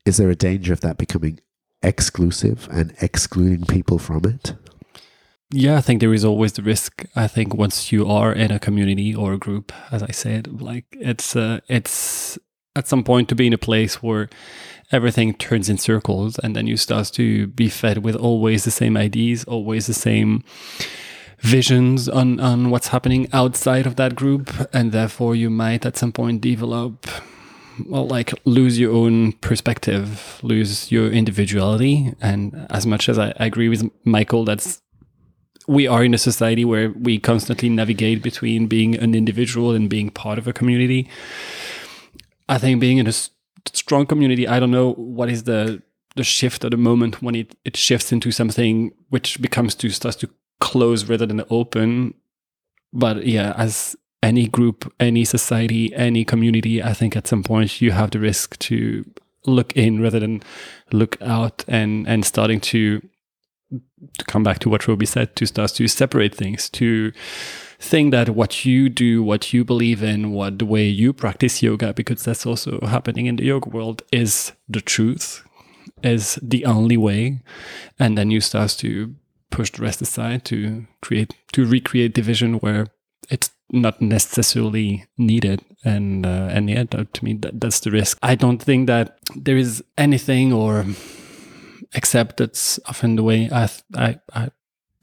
[0.04, 1.40] Is there a danger of that becoming
[1.82, 4.54] exclusive and excluding people from it?
[5.50, 7.04] Yeah, I think there is always the risk.
[7.14, 10.86] I think once you are in a community or a group, as I said, like
[10.90, 12.38] it's uh, it's
[12.76, 14.28] at some point to be in a place where
[14.92, 18.96] everything turns in circles and then you start to be fed with always the same
[18.96, 20.44] ideas, always the same
[21.40, 24.52] visions on, on what's happening outside of that group.
[24.72, 27.06] And therefore you might at some point develop
[27.86, 32.14] well, like lose your own perspective, lose your individuality.
[32.20, 34.80] And as much as I, I agree with Michael, that's
[35.68, 40.10] we are in a society where we constantly navigate between being an individual and being
[40.10, 41.08] part of a community.
[42.48, 43.12] I think being in a
[43.72, 45.82] strong community, I don't know what is the
[46.16, 50.16] the shift at the moment when it, it shifts into something which becomes to starts
[50.16, 50.30] to
[50.60, 52.14] close rather than open.
[52.92, 57.90] But yeah, as any group, any society, any community, I think at some point you
[57.90, 59.04] have the risk to
[59.44, 60.42] look in rather than
[60.90, 63.00] look out and and starting to
[64.18, 67.12] to come back to what Robbie said, to start to separate things, to
[67.78, 71.92] think that what you do, what you believe in, what the way you practice yoga,
[71.92, 75.44] because that's also happening in the yoga world, is the truth,
[76.02, 77.40] is the only way.
[77.98, 79.14] And then you start to
[79.50, 82.88] push the rest aside to create, to recreate division where
[83.30, 88.36] it's not necessarily needed and uh, and yeah to me that, that's the risk i
[88.36, 90.84] don't think that there is anything or
[91.94, 94.50] except that's often the way I, I, I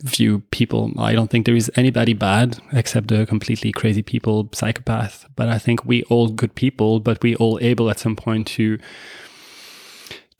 [0.04, 0.92] view people.
[0.98, 5.26] I don't think there is anybody bad except the completely crazy people, psychopath.
[5.36, 8.78] But I think we all good people, but we all able at some point to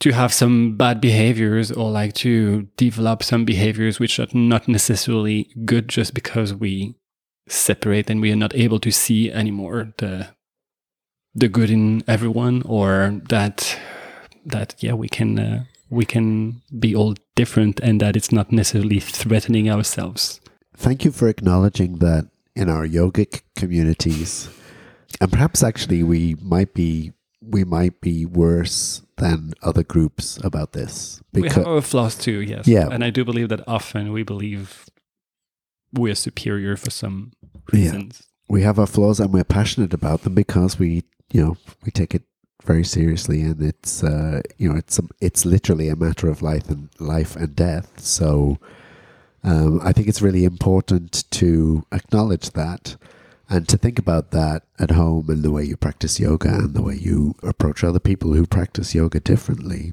[0.00, 5.48] to have some bad behaviors or like to develop some behaviors which are not necessarily
[5.64, 6.94] good just because we
[7.48, 10.28] separate and we are not able to see anymore the
[11.34, 13.78] the good in everyone or that
[14.44, 15.64] that yeah we can uh,
[15.94, 20.40] we can be all different and that it's not necessarily threatening ourselves.
[20.76, 24.48] Thank you for acknowledging that in our yogic communities,
[25.20, 31.22] and perhaps actually we might be we might be worse than other groups about this.
[31.32, 32.66] Because, we have our flaws too, yes.
[32.66, 32.88] Yeah.
[32.90, 34.86] And I do believe that often we believe
[35.92, 37.32] we're superior for some
[37.72, 38.22] reasons.
[38.22, 38.52] Yeah.
[38.52, 42.14] We have our flaws and we're passionate about them because we, you know, we take
[42.14, 42.22] it
[42.64, 46.88] very seriously, and it's uh, you know it's it's literally a matter of life and
[46.98, 48.00] life and death.
[48.00, 48.58] So
[49.42, 52.96] um, I think it's really important to acknowledge that
[53.48, 56.82] and to think about that at home and the way you practice yoga and the
[56.82, 59.92] way you approach other people who practice yoga differently.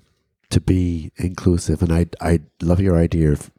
[0.52, 3.52] To be inclusive, and I I love your idea of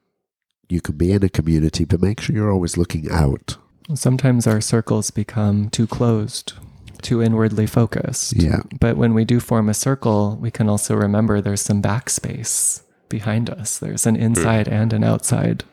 [0.68, 3.56] you can be in a community, but make sure you're always looking out.
[3.94, 6.54] Sometimes our circles become too closed
[7.02, 8.34] too inwardly focused.
[8.36, 8.60] Yeah.
[8.80, 13.50] But when we do form a circle, we can also remember there's some backspace behind
[13.50, 13.78] us.
[13.78, 14.72] There's an inside mm.
[14.72, 15.64] and an outside.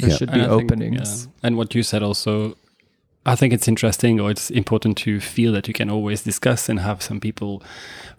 [0.00, 0.16] There yeah.
[0.16, 1.22] should be openings.
[1.24, 1.46] Think, yeah.
[1.46, 2.56] And what you said also,
[3.24, 6.80] I think it's interesting or it's important to feel that you can always discuss and
[6.80, 7.62] have some people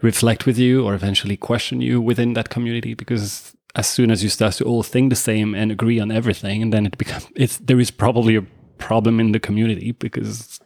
[0.02, 4.30] reflect with you or eventually question you within that community because as soon as you
[4.30, 7.58] start to all think the same and agree on everything and then it becomes it's
[7.58, 8.46] there is probably a
[8.78, 10.60] problem in the community because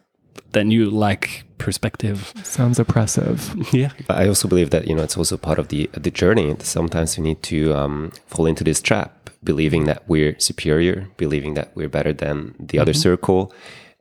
[0.52, 2.32] then you lack perspective.
[2.42, 3.54] Sounds oppressive.
[3.72, 3.92] yeah.
[4.08, 6.54] I also believe that you know it's also part of the the journey.
[6.60, 11.74] Sometimes we need to um, fall into this trap, believing that we're superior, believing that
[11.74, 12.80] we're better than the mm-hmm.
[12.80, 13.52] other circle,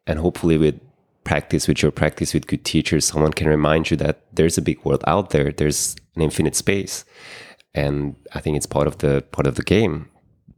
[0.08, 0.80] and hopefully with
[1.24, 4.84] practice, with your practice, with good teachers, someone can remind you that there's a big
[4.84, 5.52] world out there.
[5.52, 7.06] There's an infinite space,
[7.74, 10.10] and I think it's part of the part of the game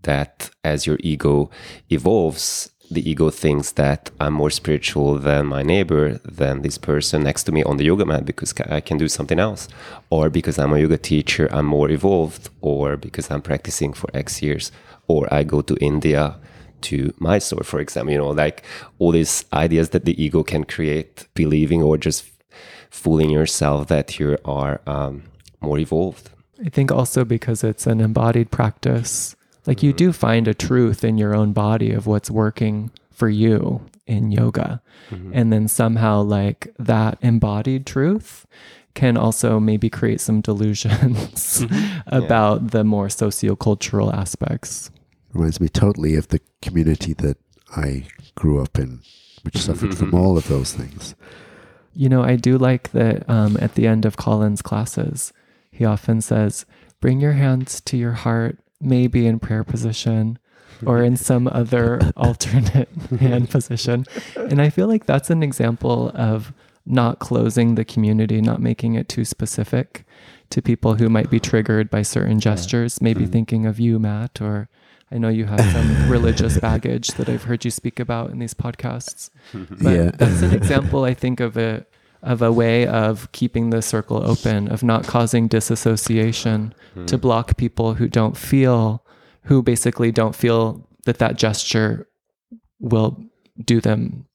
[0.03, 1.49] that as your ego
[1.89, 7.43] evolves the ego thinks that I'm more spiritual than my neighbor, than this person next
[7.43, 9.67] to me on the yoga mat because I can do something else,
[10.09, 14.41] or because I'm a yoga teacher, I'm more evolved, or because I'm practicing for X
[14.41, 14.71] years,
[15.07, 16.35] or I go to India
[16.81, 18.11] to Mysore, for example.
[18.11, 18.63] You know, like
[18.99, 22.25] all these ideas that the ego can create, believing or just
[22.89, 25.23] fooling yourself that you are um,
[25.61, 26.29] more evolved.
[26.63, 31.17] I think also because it's an embodied practice like you do find a truth in
[31.17, 34.81] your own body of what's working for you in yoga.
[35.09, 35.31] Mm-hmm.
[35.33, 38.45] And then somehow, like that embodied truth
[38.93, 41.99] can also maybe create some delusions mm-hmm.
[42.07, 42.67] about yeah.
[42.71, 44.91] the more sociocultural aspects.
[45.33, 47.37] Reminds me totally of the community that
[47.75, 49.01] I grew up in,
[49.43, 51.15] which suffered from all of those things.
[51.95, 55.33] You know, I do like that um, at the end of Colin's classes,
[55.71, 56.65] he often says,
[56.99, 60.37] Bring your hands to your heart maybe in prayer position.
[60.85, 64.05] or in some other alternate hand position.
[64.35, 66.51] And I feel like that's an example of
[66.85, 70.03] not closing the community, not making it too specific
[70.49, 73.31] to people who might be triggered by certain gestures, maybe Mm.
[73.31, 74.67] thinking of you, Matt, or
[75.09, 78.53] I know you have some religious baggage that I've heard you speak about in these
[78.55, 79.29] podcasts.
[79.53, 80.11] But Yeah.
[80.17, 81.85] that's an example, I think, of a
[82.23, 87.07] of a way of keeping the circle open, of not causing disassociation Mm.
[87.07, 89.03] to block people who don't feel,
[89.43, 92.07] who basically don't feel that that gesture
[92.79, 93.17] will
[93.65, 94.25] do them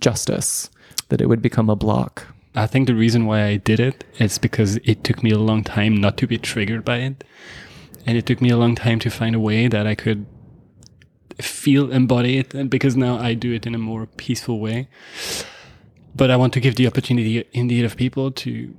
[0.00, 0.70] justice,
[1.08, 2.26] that it would become a block.
[2.54, 5.64] I think the reason why I did it is because it took me a long
[5.64, 7.24] time not to be triggered by it.
[8.06, 10.26] And it took me a long time to find a way that I could
[11.40, 14.88] feel embody it and because now I do it in a more peaceful way.
[16.14, 18.74] But I want to give the opportunity indeed of people to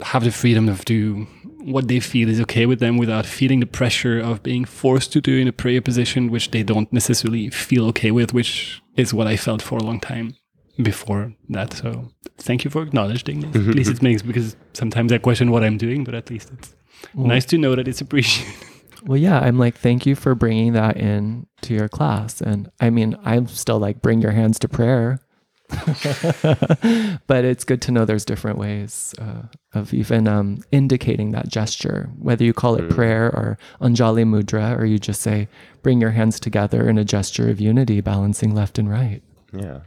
[0.00, 1.26] have the freedom of do
[1.66, 5.20] what they feel is okay with them without feeling the pressure of being forced to
[5.20, 9.26] do in a prayer position which they don't necessarily feel okay with, which is what
[9.26, 10.36] I felt for a long time
[10.80, 11.72] before that.
[11.72, 13.68] So thank you for acknowledging this.
[13.68, 14.04] At least it mm-hmm.
[14.04, 16.74] makes because sometimes I question what I'm doing, but at least it's
[17.14, 18.54] Well, nice to know that it's appreciated.
[19.04, 22.40] Well, yeah, I'm like, thank you for bringing that in to your class.
[22.40, 25.20] And I mean, I'm still like, bring your hands to prayer.
[27.26, 29.42] but it's good to know there's different ways uh,
[29.74, 32.90] of even um, indicating that gesture, whether you call it Mm.
[32.94, 35.48] prayer or Anjali Mudra, or you just say,
[35.82, 39.22] bring your hands together in a gesture of unity, balancing left and right.
[39.52, 39.80] Yeah.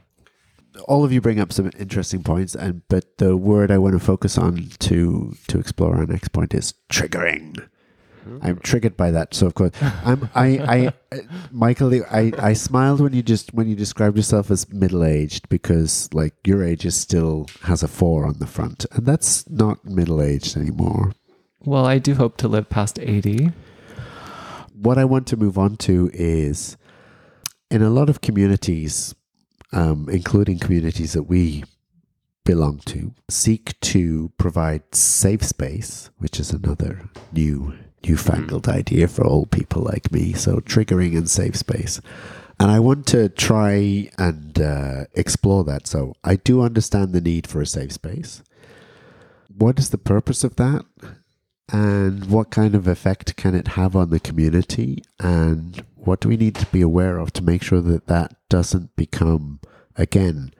[0.87, 3.99] all of you bring up some interesting points, and but the word I want to
[3.99, 7.67] focus on to to explore our next point is triggering.
[8.41, 10.29] I'm triggered by that, so of course I'm.
[10.35, 15.03] I, I, Michael, I, I smiled when you just when you described yourself as middle
[15.03, 19.49] aged because like your age is still has a four on the front, and that's
[19.49, 21.13] not middle aged anymore.
[21.61, 23.51] Well, I do hope to live past 80.
[24.73, 26.77] what I want to move on to is
[27.69, 29.13] in a lot of communities,
[29.73, 31.63] um, including communities that we
[32.45, 37.73] belong to, seek to provide safe space, which is another new
[38.05, 40.33] newfangled idea for old people like me.
[40.33, 42.01] So triggering and safe space.
[42.59, 45.87] And I want to try and uh, explore that.
[45.87, 48.43] So I do understand the need for a safe space.
[49.47, 50.85] What is the purpose of that?
[51.71, 56.37] and what kind of effect can it have on the community and what do we
[56.37, 59.59] need to be aware of to make sure that that doesn't become
[59.95, 60.51] again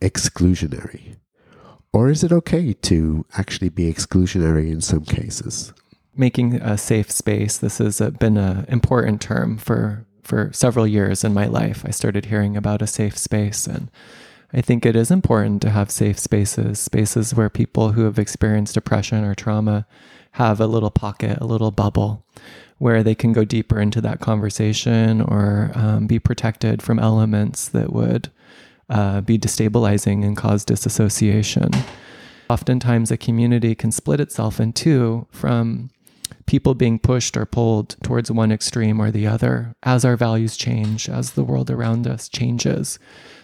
[0.00, 1.16] exclusionary
[1.92, 5.72] or is it okay to actually be exclusionary in some cases
[6.14, 7.58] making a safe space.
[7.58, 11.84] This has uh, been an important term for for several years in my life.
[11.84, 13.90] I started hearing about a safe space, and
[14.52, 18.74] I think it is important to have safe spaces, spaces where people who have experienced
[18.74, 19.86] depression or trauma
[20.32, 22.24] have a little pocket, a little bubble,
[22.78, 27.92] where they can go deeper into that conversation or um, be protected from elements that
[27.92, 28.30] would
[28.88, 31.70] uh, be destabilizing and cause disassociation.
[32.50, 35.90] Oftentimes, a community can split itself in two from
[36.46, 41.08] people being pushed or pulled towards one extreme or the other as our values change,
[41.08, 42.98] as the world around us changes.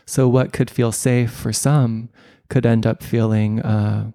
[0.06, 2.08] So, what could feel safe for some
[2.48, 4.10] could end up feeling uh,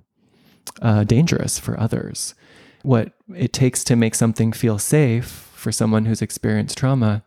[0.82, 2.36] uh, dangerous for others.
[2.82, 7.24] What it takes to make something feel safe for someone who's experienced trauma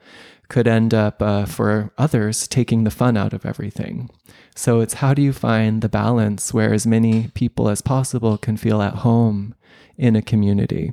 [0.48, 4.10] could end up uh, for others taking the fun out of everything.
[4.54, 8.56] So, it's how do you find the balance where as many people as possible can
[8.56, 9.54] feel at home
[9.96, 10.92] in a community?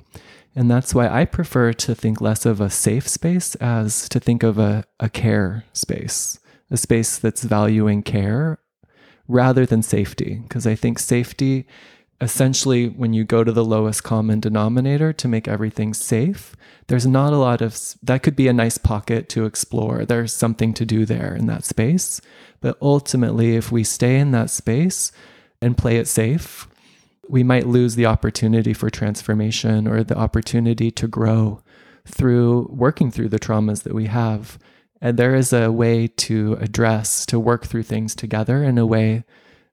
[0.56, 4.44] And that's why I prefer to think less of a safe space as to think
[4.44, 6.40] of a, a care space,
[6.70, 8.60] a space that's valuing care
[9.28, 10.42] rather than safety.
[10.44, 11.66] Because I think safety,
[12.22, 16.56] essentially, when you go to the lowest common denominator to make everything safe,
[16.88, 20.06] there's not a lot of that could be a nice pocket to explore.
[20.06, 22.22] There's something to do there in that space.
[22.62, 25.12] But ultimately, if we stay in that space
[25.62, 26.68] and play it safe,
[27.28, 31.62] we might lose the opportunity for transformation or the opportunity to grow
[32.06, 34.60] through working through the traumas that we have.
[35.02, 39.24] And there is a way to address, to work through things together in a way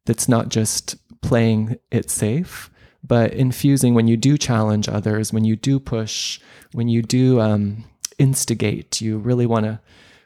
[0.07, 2.70] that's not just playing it safe,
[3.03, 6.40] but infusing when you do challenge others, when you do push,
[6.72, 7.84] when you do um,
[8.18, 9.80] instigate, you really want to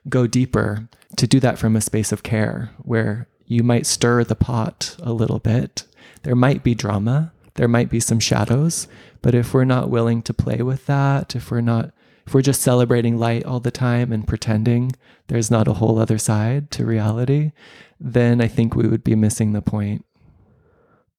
[0.08, 4.34] go deeper to do that from a space of care where you might stir the
[4.34, 5.84] pot a little bit.
[6.24, 8.88] There might be drama, there might be some shadows,
[9.22, 11.92] but if we're not willing to play with that, if we're not
[12.26, 14.92] if we're just celebrating light all the time and pretending
[15.26, 17.52] there's not a whole other side to reality,
[18.00, 20.06] then I think we would be missing the point.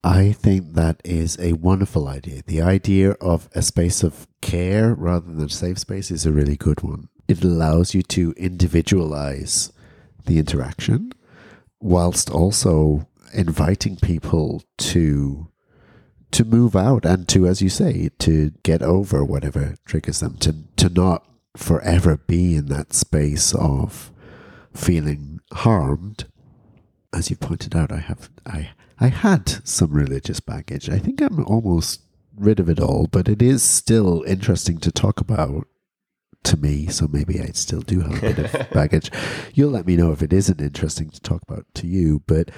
[0.03, 2.41] I think that is a wonderful idea.
[2.45, 6.57] The idea of a space of care rather than a safe space is a really
[6.57, 7.09] good one.
[7.27, 9.71] it allows you to individualize
[10.25, 11.11] the interaction
[11.79, 15.49] whilst also inviting people to
[16.31, 20.53] to move out and to as you say to get over whatever triggers them to
[20.75, 21.25] to not
[21.55, 24.11] forever be in that space of
[24.73, 26.25] feeling harmed
[27.13, 28.69] as you pointed out i have i
[28.99, 32.01] i had some religious baggage i think i'm almost
[32.35, 35.65] rid of it all but it is still interesting to talk about
[36.45, 39.11] to me, so maybe I still do have a bit of baggage.
[39.53, 42.21] You'll let me know if it isn't interesting to talk about to you.
[42.27, 42.51] But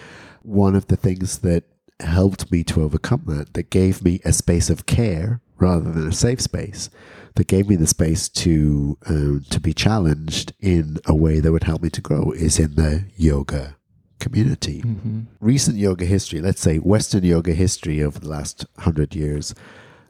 [0.47, 1.63] one of the things that
[1.99, 6.13] helped me to overcome that, that gave me a space of care rather than a
[6.13, 6.89] safe space,
[7.35, 11.63] that gave me the space to um, to be challenged in a way that would
[11.63, 13.75] help me to grow, is in the yoga
[14.19, 14.81] community.
[14.81, 15.21] Mm-hmm.
[15.39, 19.53] Recent yoga history, let's say Western yoga history over the last hundred years,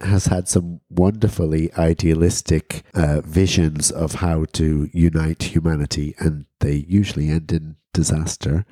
[0.01, 7.29] has had some wonderfully idealistic uh, visions of how to unite humanity, and they usually
[7.29, 8.65] end in disaster.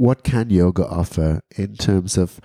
[0.00, 2.40] What can yoga offer in terms of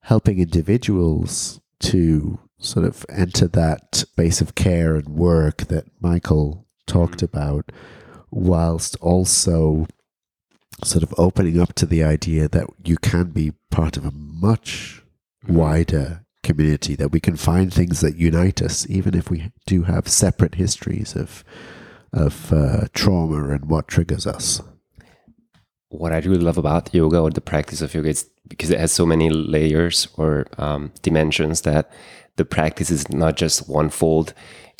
[0.00, 7.20] helping individuals to sort of enter that space of care and work that Michael talked
[7.22, 7.36] Mm-hmm.
[7.36, 7.70] about,
[8.32, 9.86] whilst also
[10.82, 15.04] sort of opening up to the idea that you can be part of a much
[15.44, 15.54] Mm-hmm.
[15.54, 20.08] wider community, that we can find things that unite us, even if we do have
[20.08, 21.44] separate histories of
[22.12, 24.60] of uh, trauma and what triggers us.
[25.92, 28.92] What I really love about yoga or the practice of yoga is because it has
[28.92, 31.92] so many layers or um, dimensions that
[32.36, 34.32] the practice is not just one fold,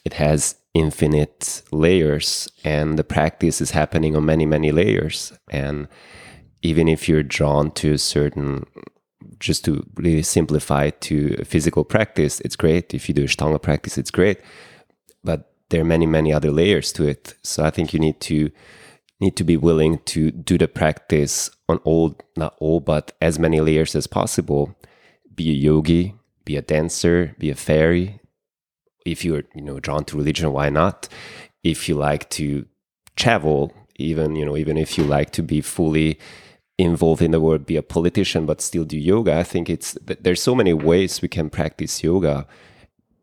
[0.04, 5.32] it has infinite layers, and the practice is happening on many, many layers.
[5.50, 5.86] And
[6.62, 8.64] even if you're drawn to a certain,
[9.38, 12.94] just to really simplify to a physical practice, it's great.
[12.94, 14.40] If you do a Ashtanga practice, it's great.
[15.22, 17.34] But there are many, many other layers to it.
[17.42, 18.50] So I think you need to
[19.22, 23.60] need to be willing to do the practice on all not all but as many
[23.60, 24.76] layers as possible.
[25.34, 26.14] Be a yogi
[26.44, 28.20] be a dancer be a fairy.
[29.06, 31.08] If you're you know drawn to religion why not?
[31.62, 32.66] If you like to
[33.16, 36.18] travel even you know even if you like to be fully
[36.78, 40.42] involved in the world be a politician but still do yoga i think it's there's
[40.42, 42.46] so many ways we can practice yoga.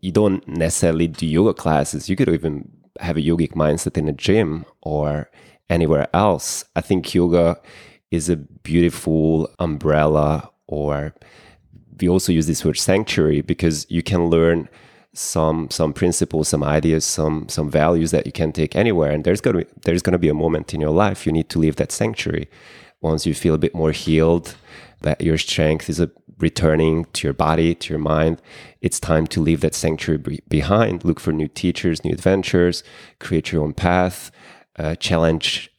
[0.01, 2.07] You don't necessarily do yoga classes.
[2.09, 2.71] You could even
[3.01, 5.29] have a yogic mindset in a gym or
[5.69, 6.65] anywhere else.
[6.75, 7.59] I think yoga
[8.11, 11.13] is a beautiful umbrella, or
[11.99, 14.69] we also use this word sanctuary because you can learn
[15.13, 19.11] some some principles, some ideas, some some values that you can take anywhere.
[19.11, 21.75] And there's gonna there's gonna be a moment in your life you need to leave
[21.77, 22.49] that sanctuary.
[23.01, 24.55] Once you feel a bit more healed,
[25.01, 26.05] that your strength is
[26.39, 28.41] returning to your body, to your mind,
[28.81, 31.03] it's time to leave that sanctuary be- behind.
[31.05, 32.83] Look for new teachers, new adventures,
[33.19, 34.31] create your own path
[34.79, 35.69] uh, challenge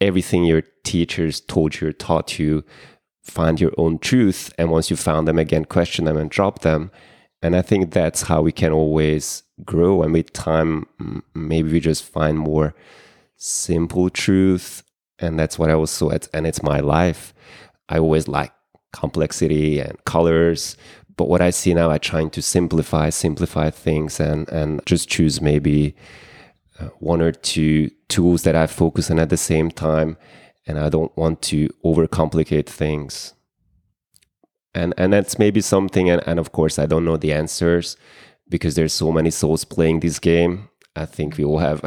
[0.00, 2.64] everything your teachers told you taught you
[3.22, 6.90] find your own truth and once you found them again question them and drop them.
[7.42, 10.02] And i think that's how we can always grow.
[10.02, 10.86] And with time
[11.34, 12.74] maybe we just find more
[13.36, 14.82] simple truth.
[15.18, 17.34] And that's what i also it's, and it's my life.
[17.88, 18.52] I always like
[18.92, 20.76] complexity and colors.
[21.16, 25.40] But what i see now i trying to simplify simplify things and and just choose
[25.42, 25.94] maybe
[26.78, 30.16] uh, one or two tools that I focus on at the same time,
[30.66, 33.34] and I don't want to overcomplicate things.
[34.74, 37.96] And and that's maybe something, and, and of course I don't know the answers
[38.48, 40.68] because there's so many souls playing this game.
[40.96, 41.82] I think we all have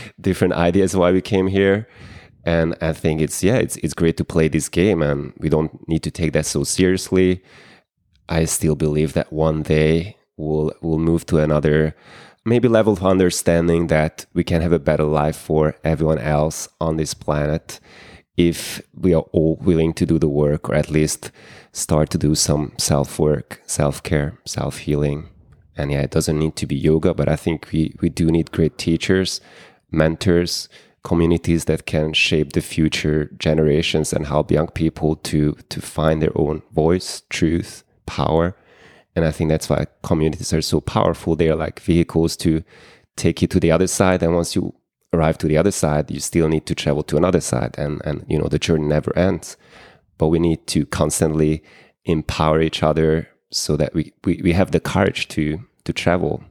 [0.20, 1.88] different ideas why we came here.
[2.44, 5.86] And I think it's yeah, it's it's great to play this game and we don't
[5.88, 7.42] need to take that so seriously.
[8.28, 11.94] I still believe that one day we'll we'll move to another
[12.48, 16.96] maybe level of understanding that we can have a better life for everyone else on
[16.96, 17.80] this planet
[18.36, 21.30] if we are all willing to do the work or at least
[21.72, 25.28] start to do some self work, self care, self healing.
[25.76, 28.50] And yeah, it doesn't need to be yoga, but I think we, we do need
[28.50, 29.40] great teachers,
[29.90, 30.68] mentors,
[31.04, 36.36] communities that can shape the future generations and help young people to to find their
[36.36, 38.56] own voice, truth, power
[39.18, 41.34] and I think that's why communities are so powerful.
[41.34, 42.62] They are like vehicles to
[43.16, 44.22] take you to the other side.
[44.22, 44.72] And once you
[45.12, 47.74] arrive to the other side, you still need to travel to another side.
[47.76, 49.56] And, and you know, the journey never ends.
[50.18, 51.64] But we need to constantly
[52.04, 56.44] empower each other so that we, we, we have the courage to, to travel.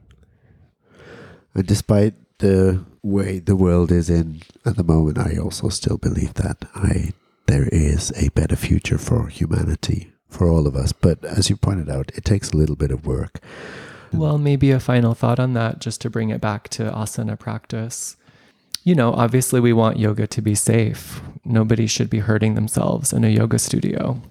[1.54, 6.34] And despite the way the world is in at the moment, I also still believe
[6.34, 7.12] that I
[7.46, 10.92] there is a better future for humanity for all of us.
[10.92, 13.40] But as you pointed out, it takes a little bit of work.
[14.12, 18.16] Well, maybe a final thought on that, just to bring it back to asana practice.
[18.84, 21.20] you know, obviously we want yoga to be safe.
[21.44, 24.22] Nobody should be hurting themselves in a yoga studio.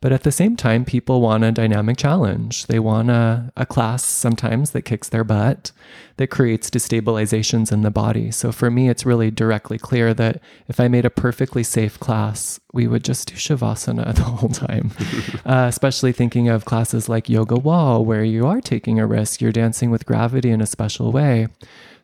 [0.00, 2.66] But at the same time, people want a dynamic challenge.
[2.66, 5.72] They want a, a class sometimes that kicks their butt,
[6.18, 8.30] that creates destabilizations in the body.
[8.30, 12.60] So for me, it's really directly clear that if I made a perfectly safe class,
[12.72, 14.92] we would just do Shavasana the whole time.
[15.44, 19.50] uh, especially thinking of classes like Yoga Wall, where you are taking a risk, you're
[19.50, 21.48] dancing with gravity in a special way.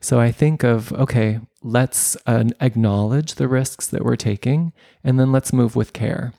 [0.01, 4.73] So I think of, okay, let's uh, acknowledge the risks that we're taking,
[5.05, 6.33] and then let's move with care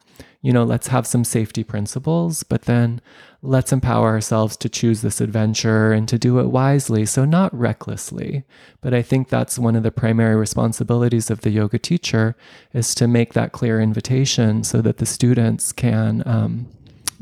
[0.46, 3.02] you know, let's have some safety principles, but then
[3.42, 7.04] let's empower ourselves to choose this adventure and to do it wisely.
[7.08, 8.44] So, not recklessly.
[8.80, 12.36] But I think that's one of the primary responsibilities of the yoga teacher
[12.74, 16.68] is to make that clear invitation so that the students can um,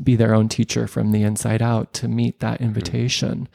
[0.02, 3.48] be their own teacher from the inside out to meet that invitation.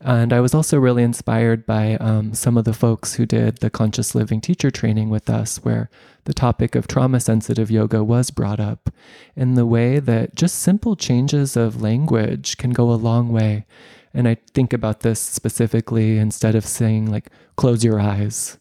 [0.00, 3.70] And I was also really inspired by um, some of the folks who did the
[3.70, 5.88] conscious living teacher training with us, where
[6.24, 8.90] the topic of trauma sensitive yoga was brought up
[9.36, 13.66] in the way that just simple changes of language can go a long way.
[14.12, 18.58] And I think about this specifically instead of saying, like, close your eyes,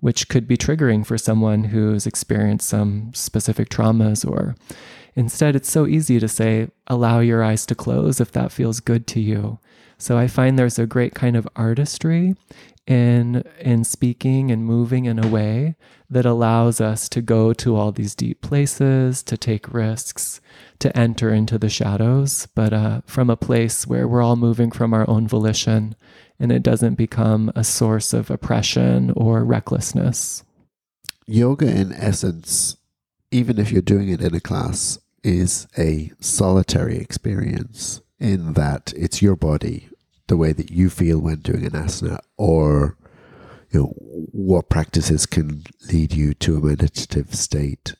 [0.00, 4.56] which could be triggering for someone who's experienced some specific traumas, or
[5.14, 9.06] instead, it's so easy to say, allow your eyes to close if that feels good
[9.08, 9.58] to you.
[10.04, 12.34] So I find there's a great kind of artistry
[12.86, 15.76] in in speaking and moving in a way
[16.10, 20.42] that allows us to go to all these deep places, to take risks,
[20.80, 24.92] to enter into the shadows, but uh, from a place where we're all moving from
[24.92, 25.96] our own volition
[26.38, 30.44] and it doesn't become a source of oppression or recklessness.
[31.26, 32.76] Yoga, in essence,
[33.30, 39.22] even if you're doing it in a class, is a solitary experience in that it's
[39.22, 39.88] your body
[40.26, 42.96] the way that you feel when doing an asana or
[43.70, 47.94] you know what practices can lead you to a meditative state?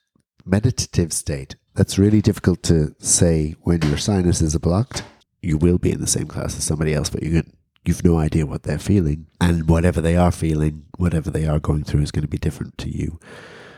[0.45, 1.57] Meditative state.
[1.75, 5.03] That's really difficult to say when your sinuses are blocked.
[5.43, 7.53] You will be in the same class as somebody else but you can,
[7.85, 9.27] you've no idea what they're feeling.
[9.41, 12.79] And whatever they are feeling whatever they are going through is going to be different
[12.79, 13.18] to you.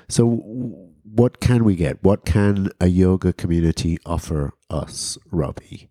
[0.09, 0.27] So
[1.03, 2.03] what can we get?
[2.03, 5.89] What can a yoga community offer us robbie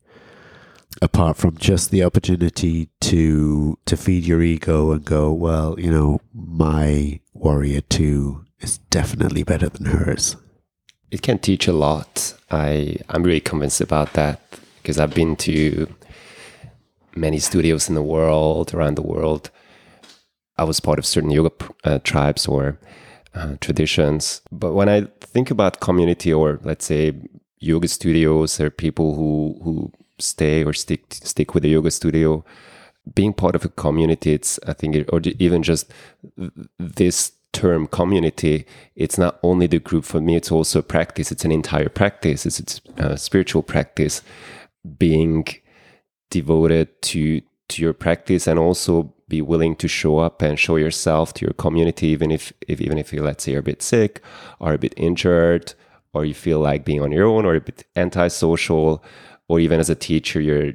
[1.01, 6.19] apart from just the opportunity to to feed your ego and go, well, you know,
[6.33, 10.35] my warrior two is definitely better than hers.
[11.11, 12.33] It can teach a lot.
[12.51, 14.41] I I'm really convinced about that
[14.77, 15.87] because I've been to
[17.15, 19.49] many studios in the world, around the world.
[20.57, 21.51] I was part of certain yoga
[21.83, 22.79] uh, tribes or
[23.33, 24.41] uh, traditions.
[24.51, 27.13] But when I think about community or let's say
[27.59, 32.43] yoga studios or people who who stay or stick stick with the yoga studio.
[33.13, 35.93] Being part of a community it's i think or even just
[36.79, 41.31] this term community it's not only the group for me it's also a practice.
[41.31, 42.45] It's an entire practice.
[42.45, 44.21] It's, it's a spiritual practice
[44.97, 45.45] being
[46.29, 51.33] devoted to to your practice and also be willing to show up and show yourself
[51.33, 54.21] to your community even if, if even if you let's say you're a bit sick
[54.59, 55.73] or a bit injured
[56.15, 59.03] or you feel like being on your own or a bit antisocial
[59.49, 60.71] or even as a teacher, you're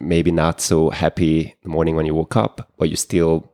[0.00, 3.52] maybe not so happy the morning when you woke up, but you still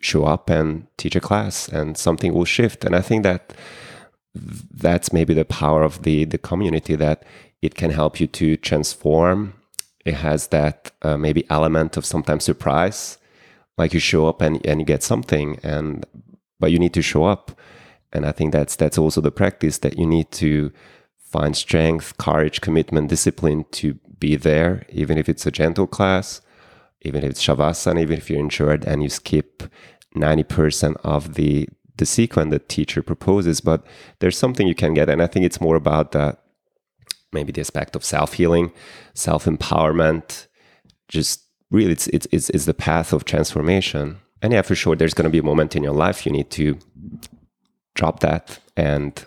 [0.00, 2.84] show up and teach a class and something will shift.
[2.84, 3.52] And I think that
[4.34, 7.24] that's maybe the power of the, the community that
[7.60, 9.54] it can help you to transform.
[10.04, 13.18] It has that uh, maybe element of sometimes surprise,
[13.76, 16.06] like you show up and, and you get something and,
[16.60, 17.50] but you need to show up.
[18.12, 20.72] And I think that's, that's also the practice that you need to
[21.18, 26.40] find strength, courage, commitment, discipline to be there, even if it's a gentle class,
[27.02, 29.62] even if it's Shavasana, even if you're injured and you skip
[30.16, 33.86] 90% of the the sequence that teacher proposes, but
[34.20, 35.10] there's something you can get.
[35.10, 36.36] And I think it's more about the
[37.30, 38.72] maybe the aspect of self-healing,
[39.12, 40.46] self-empowerment,
[41.08, 44.18] just really it's it's it's, it's the path of transformation.
[44.42, 46.78] And yeah, for sure, there's gonna be a moment in your life you need to
[47.94, 49.26] drop that and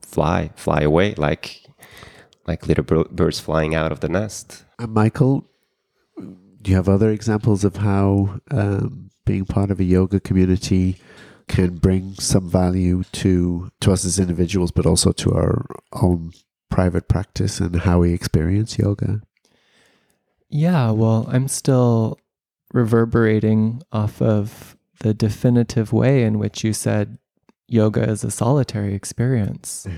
[0.00, 1.62] fly, fly away like
[2.46, 4.64] like little birds flying out of the nest.
[4.78, 5.46] And Michael,
[6.16, 10.98] do you have other examples of how um, being part of a yoga community
[11.48, 16.32] can bring some value to to us as individuals, but also to our own
[16.70, 19.22] private practice and how we experience yoga?
[20.48, 22.18] Yeah, well, I'm still
[22.72, 27.18] reverberating off of the definitive way in which you said
[27.68, 29.86] yoga is a solitary experience.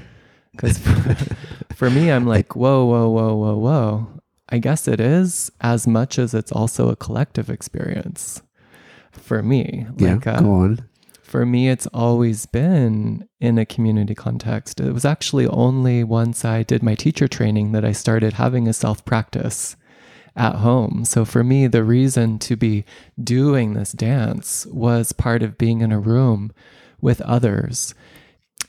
[0.56, 0.78] Because
[1.74, 4.20] for me, I'm like, whoa, whoa, whoa, whoa, whoa.
[4.48, 8.40] I guess it is as much as it's also a collective experience
[9.10, 9.86] for me.
[9.96, 10.88] Yeah, uh, go on.
[11.22, 14.80] for me, it's always been in a community context.
[14.80, 18.72] It was actually only once I did my teacher training that I started having a
[18.72, 19.76] self practice
[20.36, 21.04] at home.
[21.04, 22.84] So for me, the reason to be
[23.22, 26.52] doing this dance was part of being in a room
[27.04, 27.94] with others.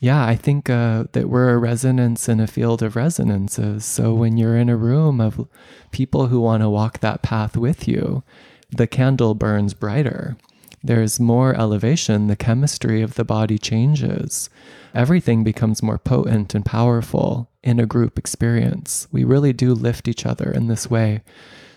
[0.02, 3.86] Yeah, I think uh, that we're a resonance in a field of resonances.
[3.86, 5.48] So when you're in a room of
[5.92, 8.24] people who want to walk that path with you,
[8.70, 10.36] the candle burns brighter.
[10.84, 12.28] There's more elevation.
[12.28, 14.50] The chemistry of the body changes.
[14.94, 19.08] Everything becomes more potent and powerful in a group experience.
[19.14, 21.24] We really do lift each other in this way.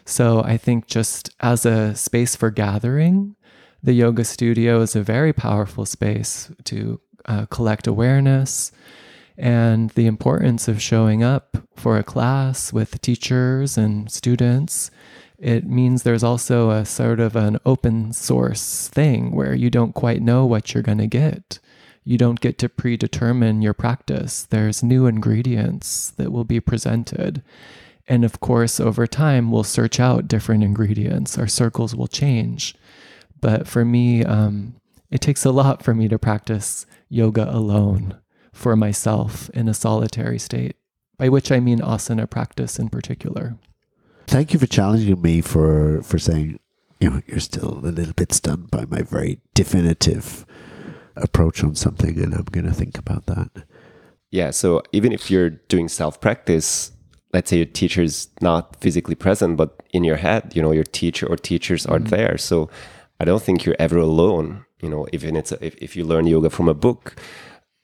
[0.05, 3.37] So I think just as a space for gathering,
[3.83, 8.73] the yoga studio is a very powerful space to uh, collect awareness
[9.37, 14.91] and the importance of showing up for a class with teachers and students.
[15.39, 20.21] It means there's also a sort of an open source thing where you don't quite
[20.21, 21.61] know what you're going to get.
[22.03, 24.45] You don't get to predetermine your practice.
[24.45, 27.43] There's new ingredients that will be presented.
[28.09, 31.39] And of course, over time, we'll search out different ingredients.
[31.39, 32.75] Our circles will change.
[33.41, 34.75] But for me, um,
[35.11, 38.19] it takes a lot for me to practice yoga alone
[38.53, 40.77] for myself in a solitary state,
[41.17, 43.57] by which I mean asana practice in particular.
[44.27, 46.59] Thank you for challenging me for for saying,
[47.01, 50.45] you know, you're still a little bit stunned by my very definitive
[51.17, 53.51] approach on something, and I'm going to think about that.
[54.31, 54.51] Yeah.
[54.51, 56.93] So even if you're doing self practice,
[57.33, 60.85] let's say your teacher is not physically present, but in your head, you know, your
[60.85, 62.09] teacher or teachers are mm-hmm.
[62.09, 62.39] there.
[62.39, 62.69] So
[63.21, 64.65] I don't think you're ever alone.
[64.81, 67.17] You know, even it's a, if, if you learn yoga from a book,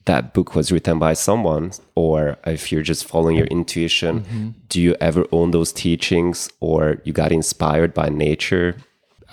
[0.05, 4.49] that book was written by someone, or if you're just following your intuition, mm-hmm.
[4.69, 8.77] do you ever own those teachings or you got inspired by nature?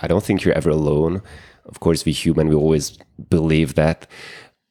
[0.02, 1.22] I don't think you're ever alone.
[1.66, 2.98] Of course, we human, we always
[3.30, 4.08] believe that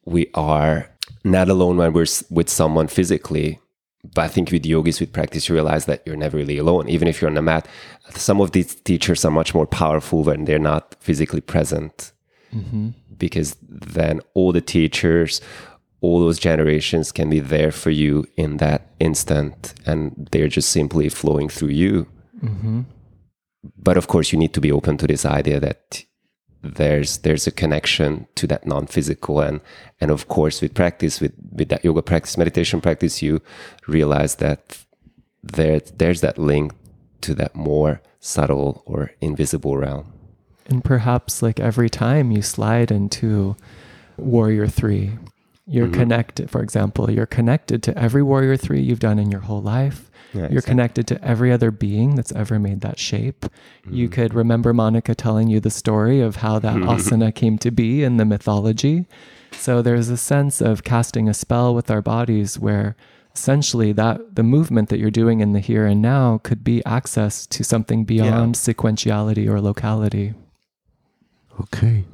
[0.04, 0.90] we are
[1.22, 3.60] not alone when we're with someone physically
[4.02, 6.88] but I think with yogis, with practice, you realize that you're never really alone.
[6.88, 7.68] Even if you're on the mat,
[8.10, 12.12] some of these teachers are much more powerful when they're not physically present.
[12.54, 12.90] Mm-hmm.
[13.18, 15.40] Because then all the teachers,
[16.00, 21.08] all those generations can be there for you in that instant, and they're just simply
[21.10, 22.06] flowing through you.
[22.42, 22.82] Mm-hmm.
[23.76, 26.04] But of course, you need to be open to this idea that
[26.62, 29.60] there's there's a connection to that non-physical and
[30.00, 33.40] and of course with practice with with that yoga practice meditation practice you
[33.86, 34.84] realize that
[35.42, 36.72] there there's that link
[37.22, 40.12] to that more subtle or invisible realm
[40.66, 43.56] and perhaps like every time you slide into
[44.18, 45.12] warrior 3
[45.66, 45.94] you're mm-hmm.
[45.94, 50.09] connected for example you're connected to every warrior 3 you've done in your whole life
[50.32, 50.70] yeah, You're exactly.
[50.70, 53.40] connected to every other being that's ever made that shape.
[53.40, 53.94] Mm-hmm.
[53.94, 58.04] You could remember Monica telling you the story of how that asana came to be
[58.04, 59.06] in the mythology.
[59.52, 62.96] So there's a sense of casting a spell with our bodies where
[63.34, 67.46] essentially that the movement that you're doing in the here and now could be access
[67.46, 68.72] to something beyond yeah.
[68.74, 70.34] sequentiality or locality.
[71.60, 72.04] Okay.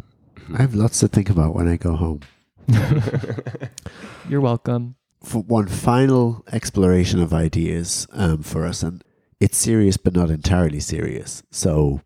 [0.54, 2.20] I have lots to think about when I go home.
[4.28, 9.02] You're welcome for one final exploration of ideas um, for us, and
[9.40, 11.42] it's serious but not entirely serious.
[11.50, 12.00] So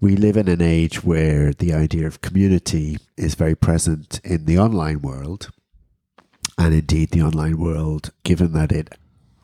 [0.00, 4.58] we live in an age where the idea of community is very present in the
[4.58, 5.50] online world.
[6.56, 8.94] And indeed, the online world, given that it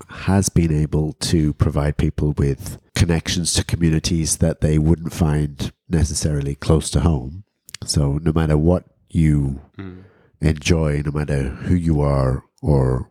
[0.08, 6.54] has been able to provide people with connections to communities that they wouldn't find necessarily
[6.54, 7.44] close to home.
[7.84, 10.04] So, no matter what you mm.
[10.40, 13.10] enjoy, no matter who you are or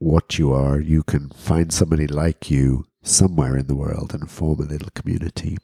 [0.00, 4.60] what you are, you can find somebody like you somewhere in the world and form
[4.60, 5.56] a little community.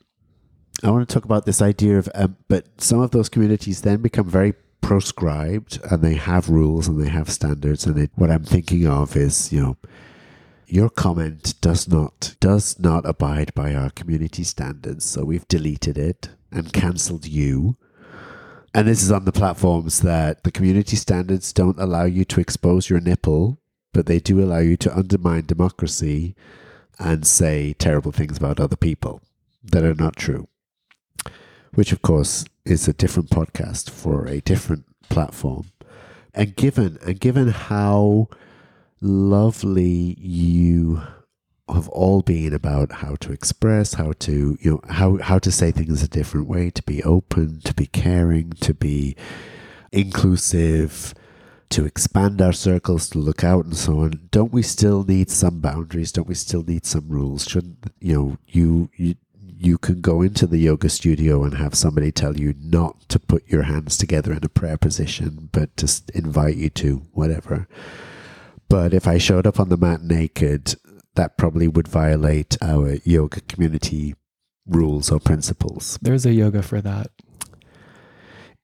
[0.84, 4.02] I want to talk about this idea of, um, but some of those communities then
[4.02, 7.86] become very proscribed and they have rules and they have standards.
[7.86, 9.76] And it, what I'm thinking of is, you know,
[10.66, 16.30] your comment does not does not abide by our community standards, so we've deleted it
[16.50, 17.76] and cancelled you.
[18.74, 22.90] And this is on the platforms that the community standards don't allow you to expose
[22.90, 23.60] your nipple,
[23.92, 26.34] but they do allow you to undermine democracy
[26.98, 29.20] and say terrible things about other people
[29.62, 30.48] that are not true.
[31.74, 35.66] Which, of course, is a different podcast for a different platform.
[36.34, 38.28] And given and given how
[39.00, 41.00] lovely you
[41.68, 45.70] have all been about how to express, how to you know how how to say
[45.70, 49.16] things a different way, to be open, to be caring, to be
[49.92, 51.14] inclusive,
[51.70, 54.28] to expand our circles, to look out and so on.
[54.30, 56.12] Don't we still need some boundaries?
[56.12, 57.48] Don't we still need some rules?
[57.48, 59.14] Shouldn't you know you you
[59.56, 63.48] you can go into the yoga studio and have somebody tell you not to put
[63.48, 67.66] your hands together in a prayer position, but just invite you to, whatever.
[68.68, 70.74] But if I showed up on the mat naked,
[71.14, 74.14] that probably would violate our yoga community
[74.66, 75.98] rules or principles.
[76.02, 77.10] There's a yoga for that.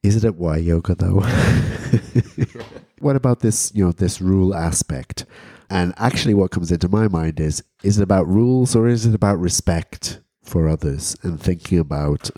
[0.02, 1.20] Is it at Y yoga though?
[3.00, 5.26] what about this, you know, this rule aspect?
[5.68, 9.14] And actually what comes into my mind is is it about rules or is it
[9.14, 12.30] about respect for others and thinking about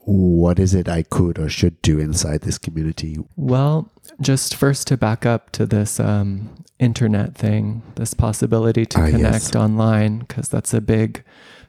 [0.00, 3.18] what is it I could or should do inside this community?
[3.34, 3.90] Well,
[4.20, 9.22] just first to back up to this um, internet thing, this possibility to Ah, connect
[9.54, 9.56] yes.
[9.56, 11.22] online, because that's a big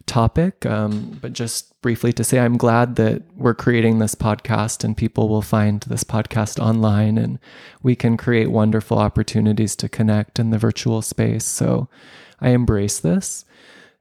[0.06, 0.66] topic.
[0.66, 5.28] Um, but just briefly to say, I'm glad that we're creating this podcast and people
[5.28, 7.40] will find this podcast online and
[7.84, 11.46] we can create wonderful opportunities to connect in the virtual space.
[11.46, 11.90] So
[12.40, 13.44] I embrace this.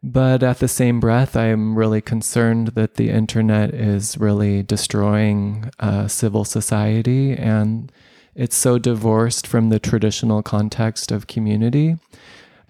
[0.03, 6.07] But at the same breath, I'm really concerned that the internet is really destroying uh,
[6.07, 7.91] civil society and
[8.37, 11.97] it's so divorced from the traditional context of community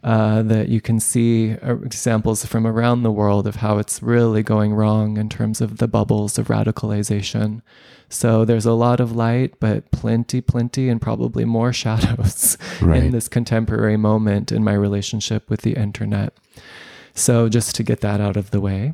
[0.05, 4.43] uh, that you can see uh, examples from around the world of how it's really
[4.43, 7.61] going wrong in terms of the bubbles of radicalization.
[8.09, 13.03] So there's a lot of light, but plenty, plenty, and probably more shadows Right.
[13.03, 16.33] in this contemporary moment in my relationship with the internet.
[17.15, 18.93] So just to get that out of the way.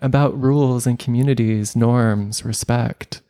[0.00, 3.20] About rules and communities, norms, respect.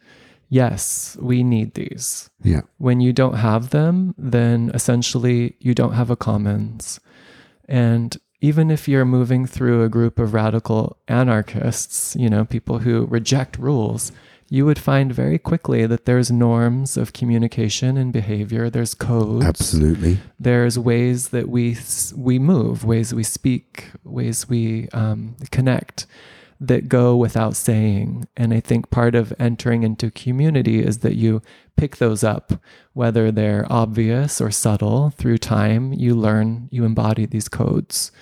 [0.53, 2.61] Yes, we need these Yeah.
[2.77, 7.01] when you don't have them, then essentially you don't have a commons.
[7.67, 13.07] And even if you're moving through a group of radical anarchists, you know, people who
[13.07, 14.13] reject rules,
[14.51, 20.19] you would find very quickly that there's norms of communication and behavior, there's codes, Absolutely.
[20.39, 21.79] there's ways that we
[22.15, 26.05] we move, ways we speak, ways we um, connect
[26.63, 28.27] that go without saying.
[28.37, 31.43] And I think part of entering into community is that you
[31.77, 32.53] pick those up,
[32.93, 35.11] whether they're obvious or subtle.
[35.11, 38.13] Through time, you learn, you embody these codes.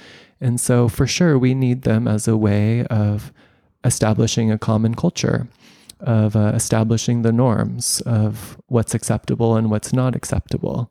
[0.41, 3.30] And so, for sure, we need them as a way of
[3.84, 5.49] establishing a common culture,
[6.01, 10.91] of uh, establishing the norms of what's acceptable and what's not acceptable.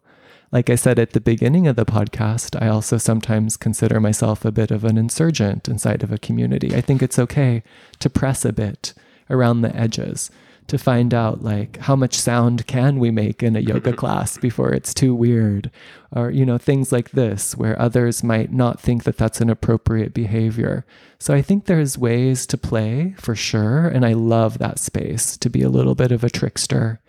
[0.51, 4.51] Like I said at the beginning of the podcast, I also sometimes consider myself a
[4.51, 6.75] bit of an insurgent inside of a community.
[6.75, 7.61] I think it's okay
[7.99, 8.93] to press a bit
[9.29, 10.31] around the edges
[10.65, 14.71] to find out like how much sound can we make in a yoga class before
[14.71, 15.69] it's too weird?
[16.11, 20.13] Or you know things like this where others might not think that that's an appropriate
[20.13, 20.85] behavior.
[21.19, 25.49] So i think there's ways to play for sure and i love that space to
[25.49, 27.01] be a little bit of a trickster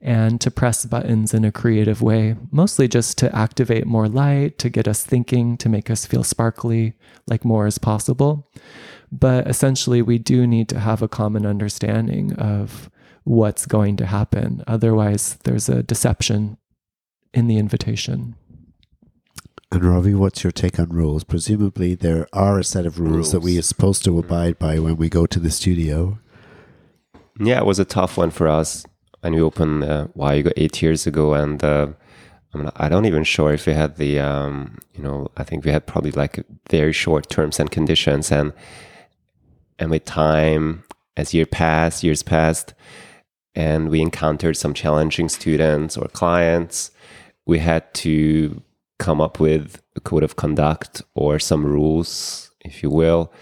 [0.00, 4.68] and to press buttons in a creative way, mostly just to activate more light, to
[4.68, 6.94] get us thinking, to make us feel sparkly,
[7.26, 8.48] like more is possible.
[9.10, 12.90] But essentially, we do need to have a common understanding of
[13.24, 14.62] what's going to happen.
[14.66, 16.58] Otherwise, there's a deception
[17.34, 18.36] in the invitation.
[19.70, 21.24] And Robbie, what's your take on rules?
[21.24, 24.96] Presumably, there are a set of rules, that we are supposed to abide by when
[24.96, 26.18] we go to the studio.
[27.38, 28.86] Yeah, it was a tough one for us.
[29.22, 31.88] And we opened uh, Waigo eight years ago, and uh,
[32.54, 35.64] I'm not, I don't even sure if we had the, um, you know, I think
[35.64, 38.52] we had probably like very short terms and conditions, and
[39.78, 40.84] and with time,
[41.16, 42.74] as year passed, years passed,
[43.54, 46.90] and we encountered some challenging students or clients,
[47.46, 48.62] we had to
[48.98, 53.32] come up with a code of conduct or some rules, if you will,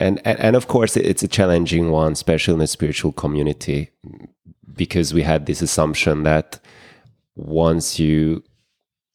[0.00, 3.90] and and, and of course it's a challenging one especially in the spiritual community
[4.74, 6.60] because we had this assumption that
[7.36, 8.42] once you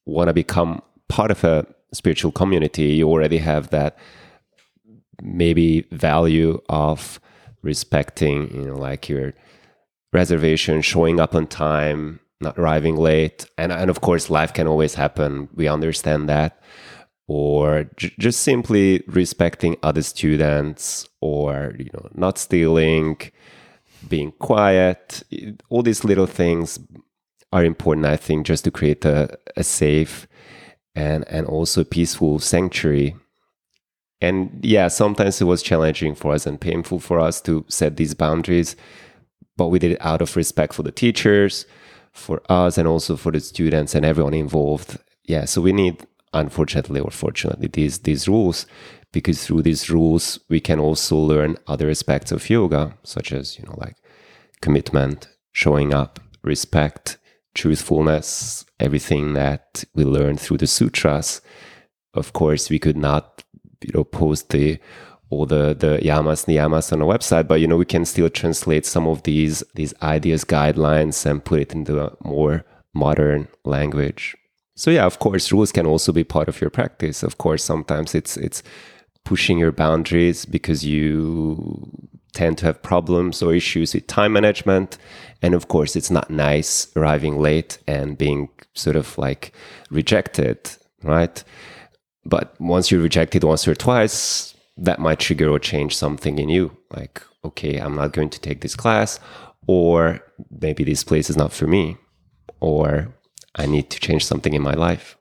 [0.06, 3.98] want to become part of a spiritual community you already have that
[5.22, 7.20] maybe value of
[7.62, 9.34] respecting you know like your
[10.12, 13.46] reservation showing up on time not arriving late.
[13.58, 15.50] And and of course life can always happen.
[15.56, 16.62] We understand that
[17.28, 23.18] or j- just simply respecting other students or you know not stealing
[24.08, 25.24] being quiet.
[25.70, 26.80] All these little things
[27.54, 30.28] are important i think just to create a, a safe
[30.96, 33.16] and and also peaceful sanctuary.
[34.22, 38.14] And yeah sometimes it was challenging for us and painful for us to set these
[38.14, 38.76] boundaries
[39.56, 41.66] but we did it out of respect for the teachers
[42.12, 44.98] for us and also for the students and everyone involved.
[45.24, 48.66] Yeah so we need unfortunately or fortunately these these rules
[49.12, 53.66] because through these rules we can also learn other aspects of yoga such as you
[53.66, 53.98] know like
[54.62, 57.18] commitment showing up respect
[57.54, 61.42] truthfulness everything that we learn through the sutras
[62.14, 63.44] of course we could not
[63.84, 64.80] you know post the
[65.34, 68.30] all the the yamas and niyamas on the website, but you know we can still
[68.30, 74.36] translate some of these these ideas, guidelines, and put it into a more modern language.
[74.76, 77.24] So yeah, of course, rules can also be part of your practice.
[77.24, 78.64] Of course, sometimes it's it's
[79.24, 84.98] pushing your boundaries because you tend to have problems or issues with time management.
[85.42, 89.54] And of course, it's not nice arriving late and being sort of like
[89.92, 90.58] rejected,
[91.04, 91.44] right?
[92.26, 96.76] But once you're rejected once or twice, that might trigger or change something in you.
[96.90, 99.20] Like, okay, I'm not going to take this class,
[99.68, 100.20] or
[100.50, 101.98] maybe this place is not for me,
[102.60, 103.14] or
[103.56, 105.18] I need to change something in my life.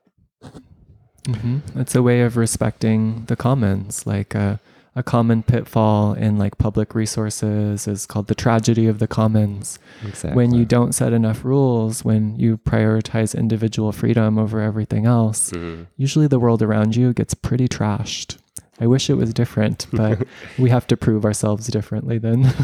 [1.25, 1.79] Mm-hmm.
[1.79, 4.05] It's a way of respecting the commons.
[4.05, 4.59] Like a,
[4.95, 9.79] a common pitfall in like public resources is called the tragedy of the commons.
[10.05, 10.35] Exactly.
[10.35, 15.87] When you don't set enough rules, when you prioritize individual freedom over everything else, Mhm.
[15.95, 18.37] usually the world around you gets pretty trashed.
[18.81, 20.27] I wish it was different, but
[20.57, 22.51] we have to prove ourselves differently then.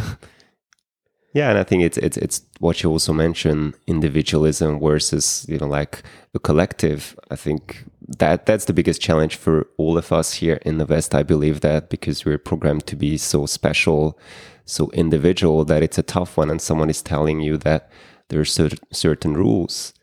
[1.34, 5.68] Yeah, and I think it's it's it's what you also mentioned individualism versus you know
[5.68, 6.02] like
[6.34, 7.16] a collective.
[7.30, 7.86] I think
[8.18, 11.14] that that's the biggest challenge for all of us here in the West.
[11.14, 14.18] I believe that because we're programmed to be so special,
[14.66, 17.92] so individual that it's a tough one, and someone is telling you that
[18.30, 19.94] there are cer- certain rules.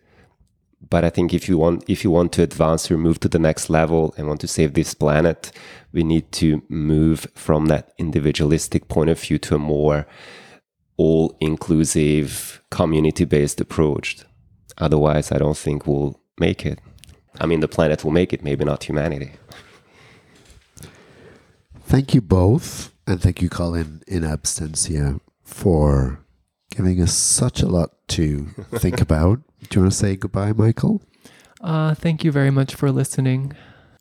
[0.88, 3.40] But I think if you want if you want to advance or move to the
[3.40, 5.50] next level and want to save this planet,
[5.92, 10.06] we need to move from that individualistic point of view to a more
[10.96, 14.18] all inclusive, community based approach.
[14.78, 16.80] Otherwise, I don't think we'll make it.
[17.40, 19.32] I mean, the planet will make it, maybe not humanity.
[21.82, 26.24] Thank you both, and thank you, Colin, in absentia, for
[26.70, 29.40] giving us such a lot to think about.
[29.68, 31.02] Do you want to say goodbye, Michael
[31.60, 33.52] uh, thank you very much for listening.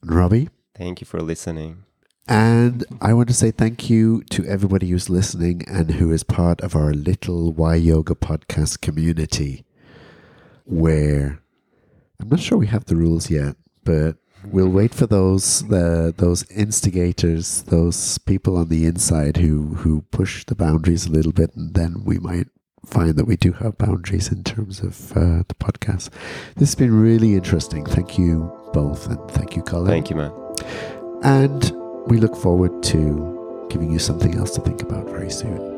[0.03, 0.49] Robbie?
[0.75, 1.84] Thank you for listening.
[2.27, 6.61] And I want to say thank you to everybody who's listening and who is part
[6.61, 9.63] of our little Why Yoga podcast community,
[10.63, 11.39] where
[12.19, 16.49] I'm not sure we have the rules yet, but we'll wait for those the those
[16.49, 21.75] instigators, those people on the inside who who push the boundaries a little bit, and
[21.75, 22.47] then we might
[22.87, 26.09] find that we do have boundaries in terms of uh, the podcast.
[26.55, 27.85] This has been really interesting.
[27.85, 29.87] Thank you both, and thank you, Colin.
[29.87, 30.31] Thank you, man.
[31.21, 35.74] And we look forward to giving you something else to think about very soon.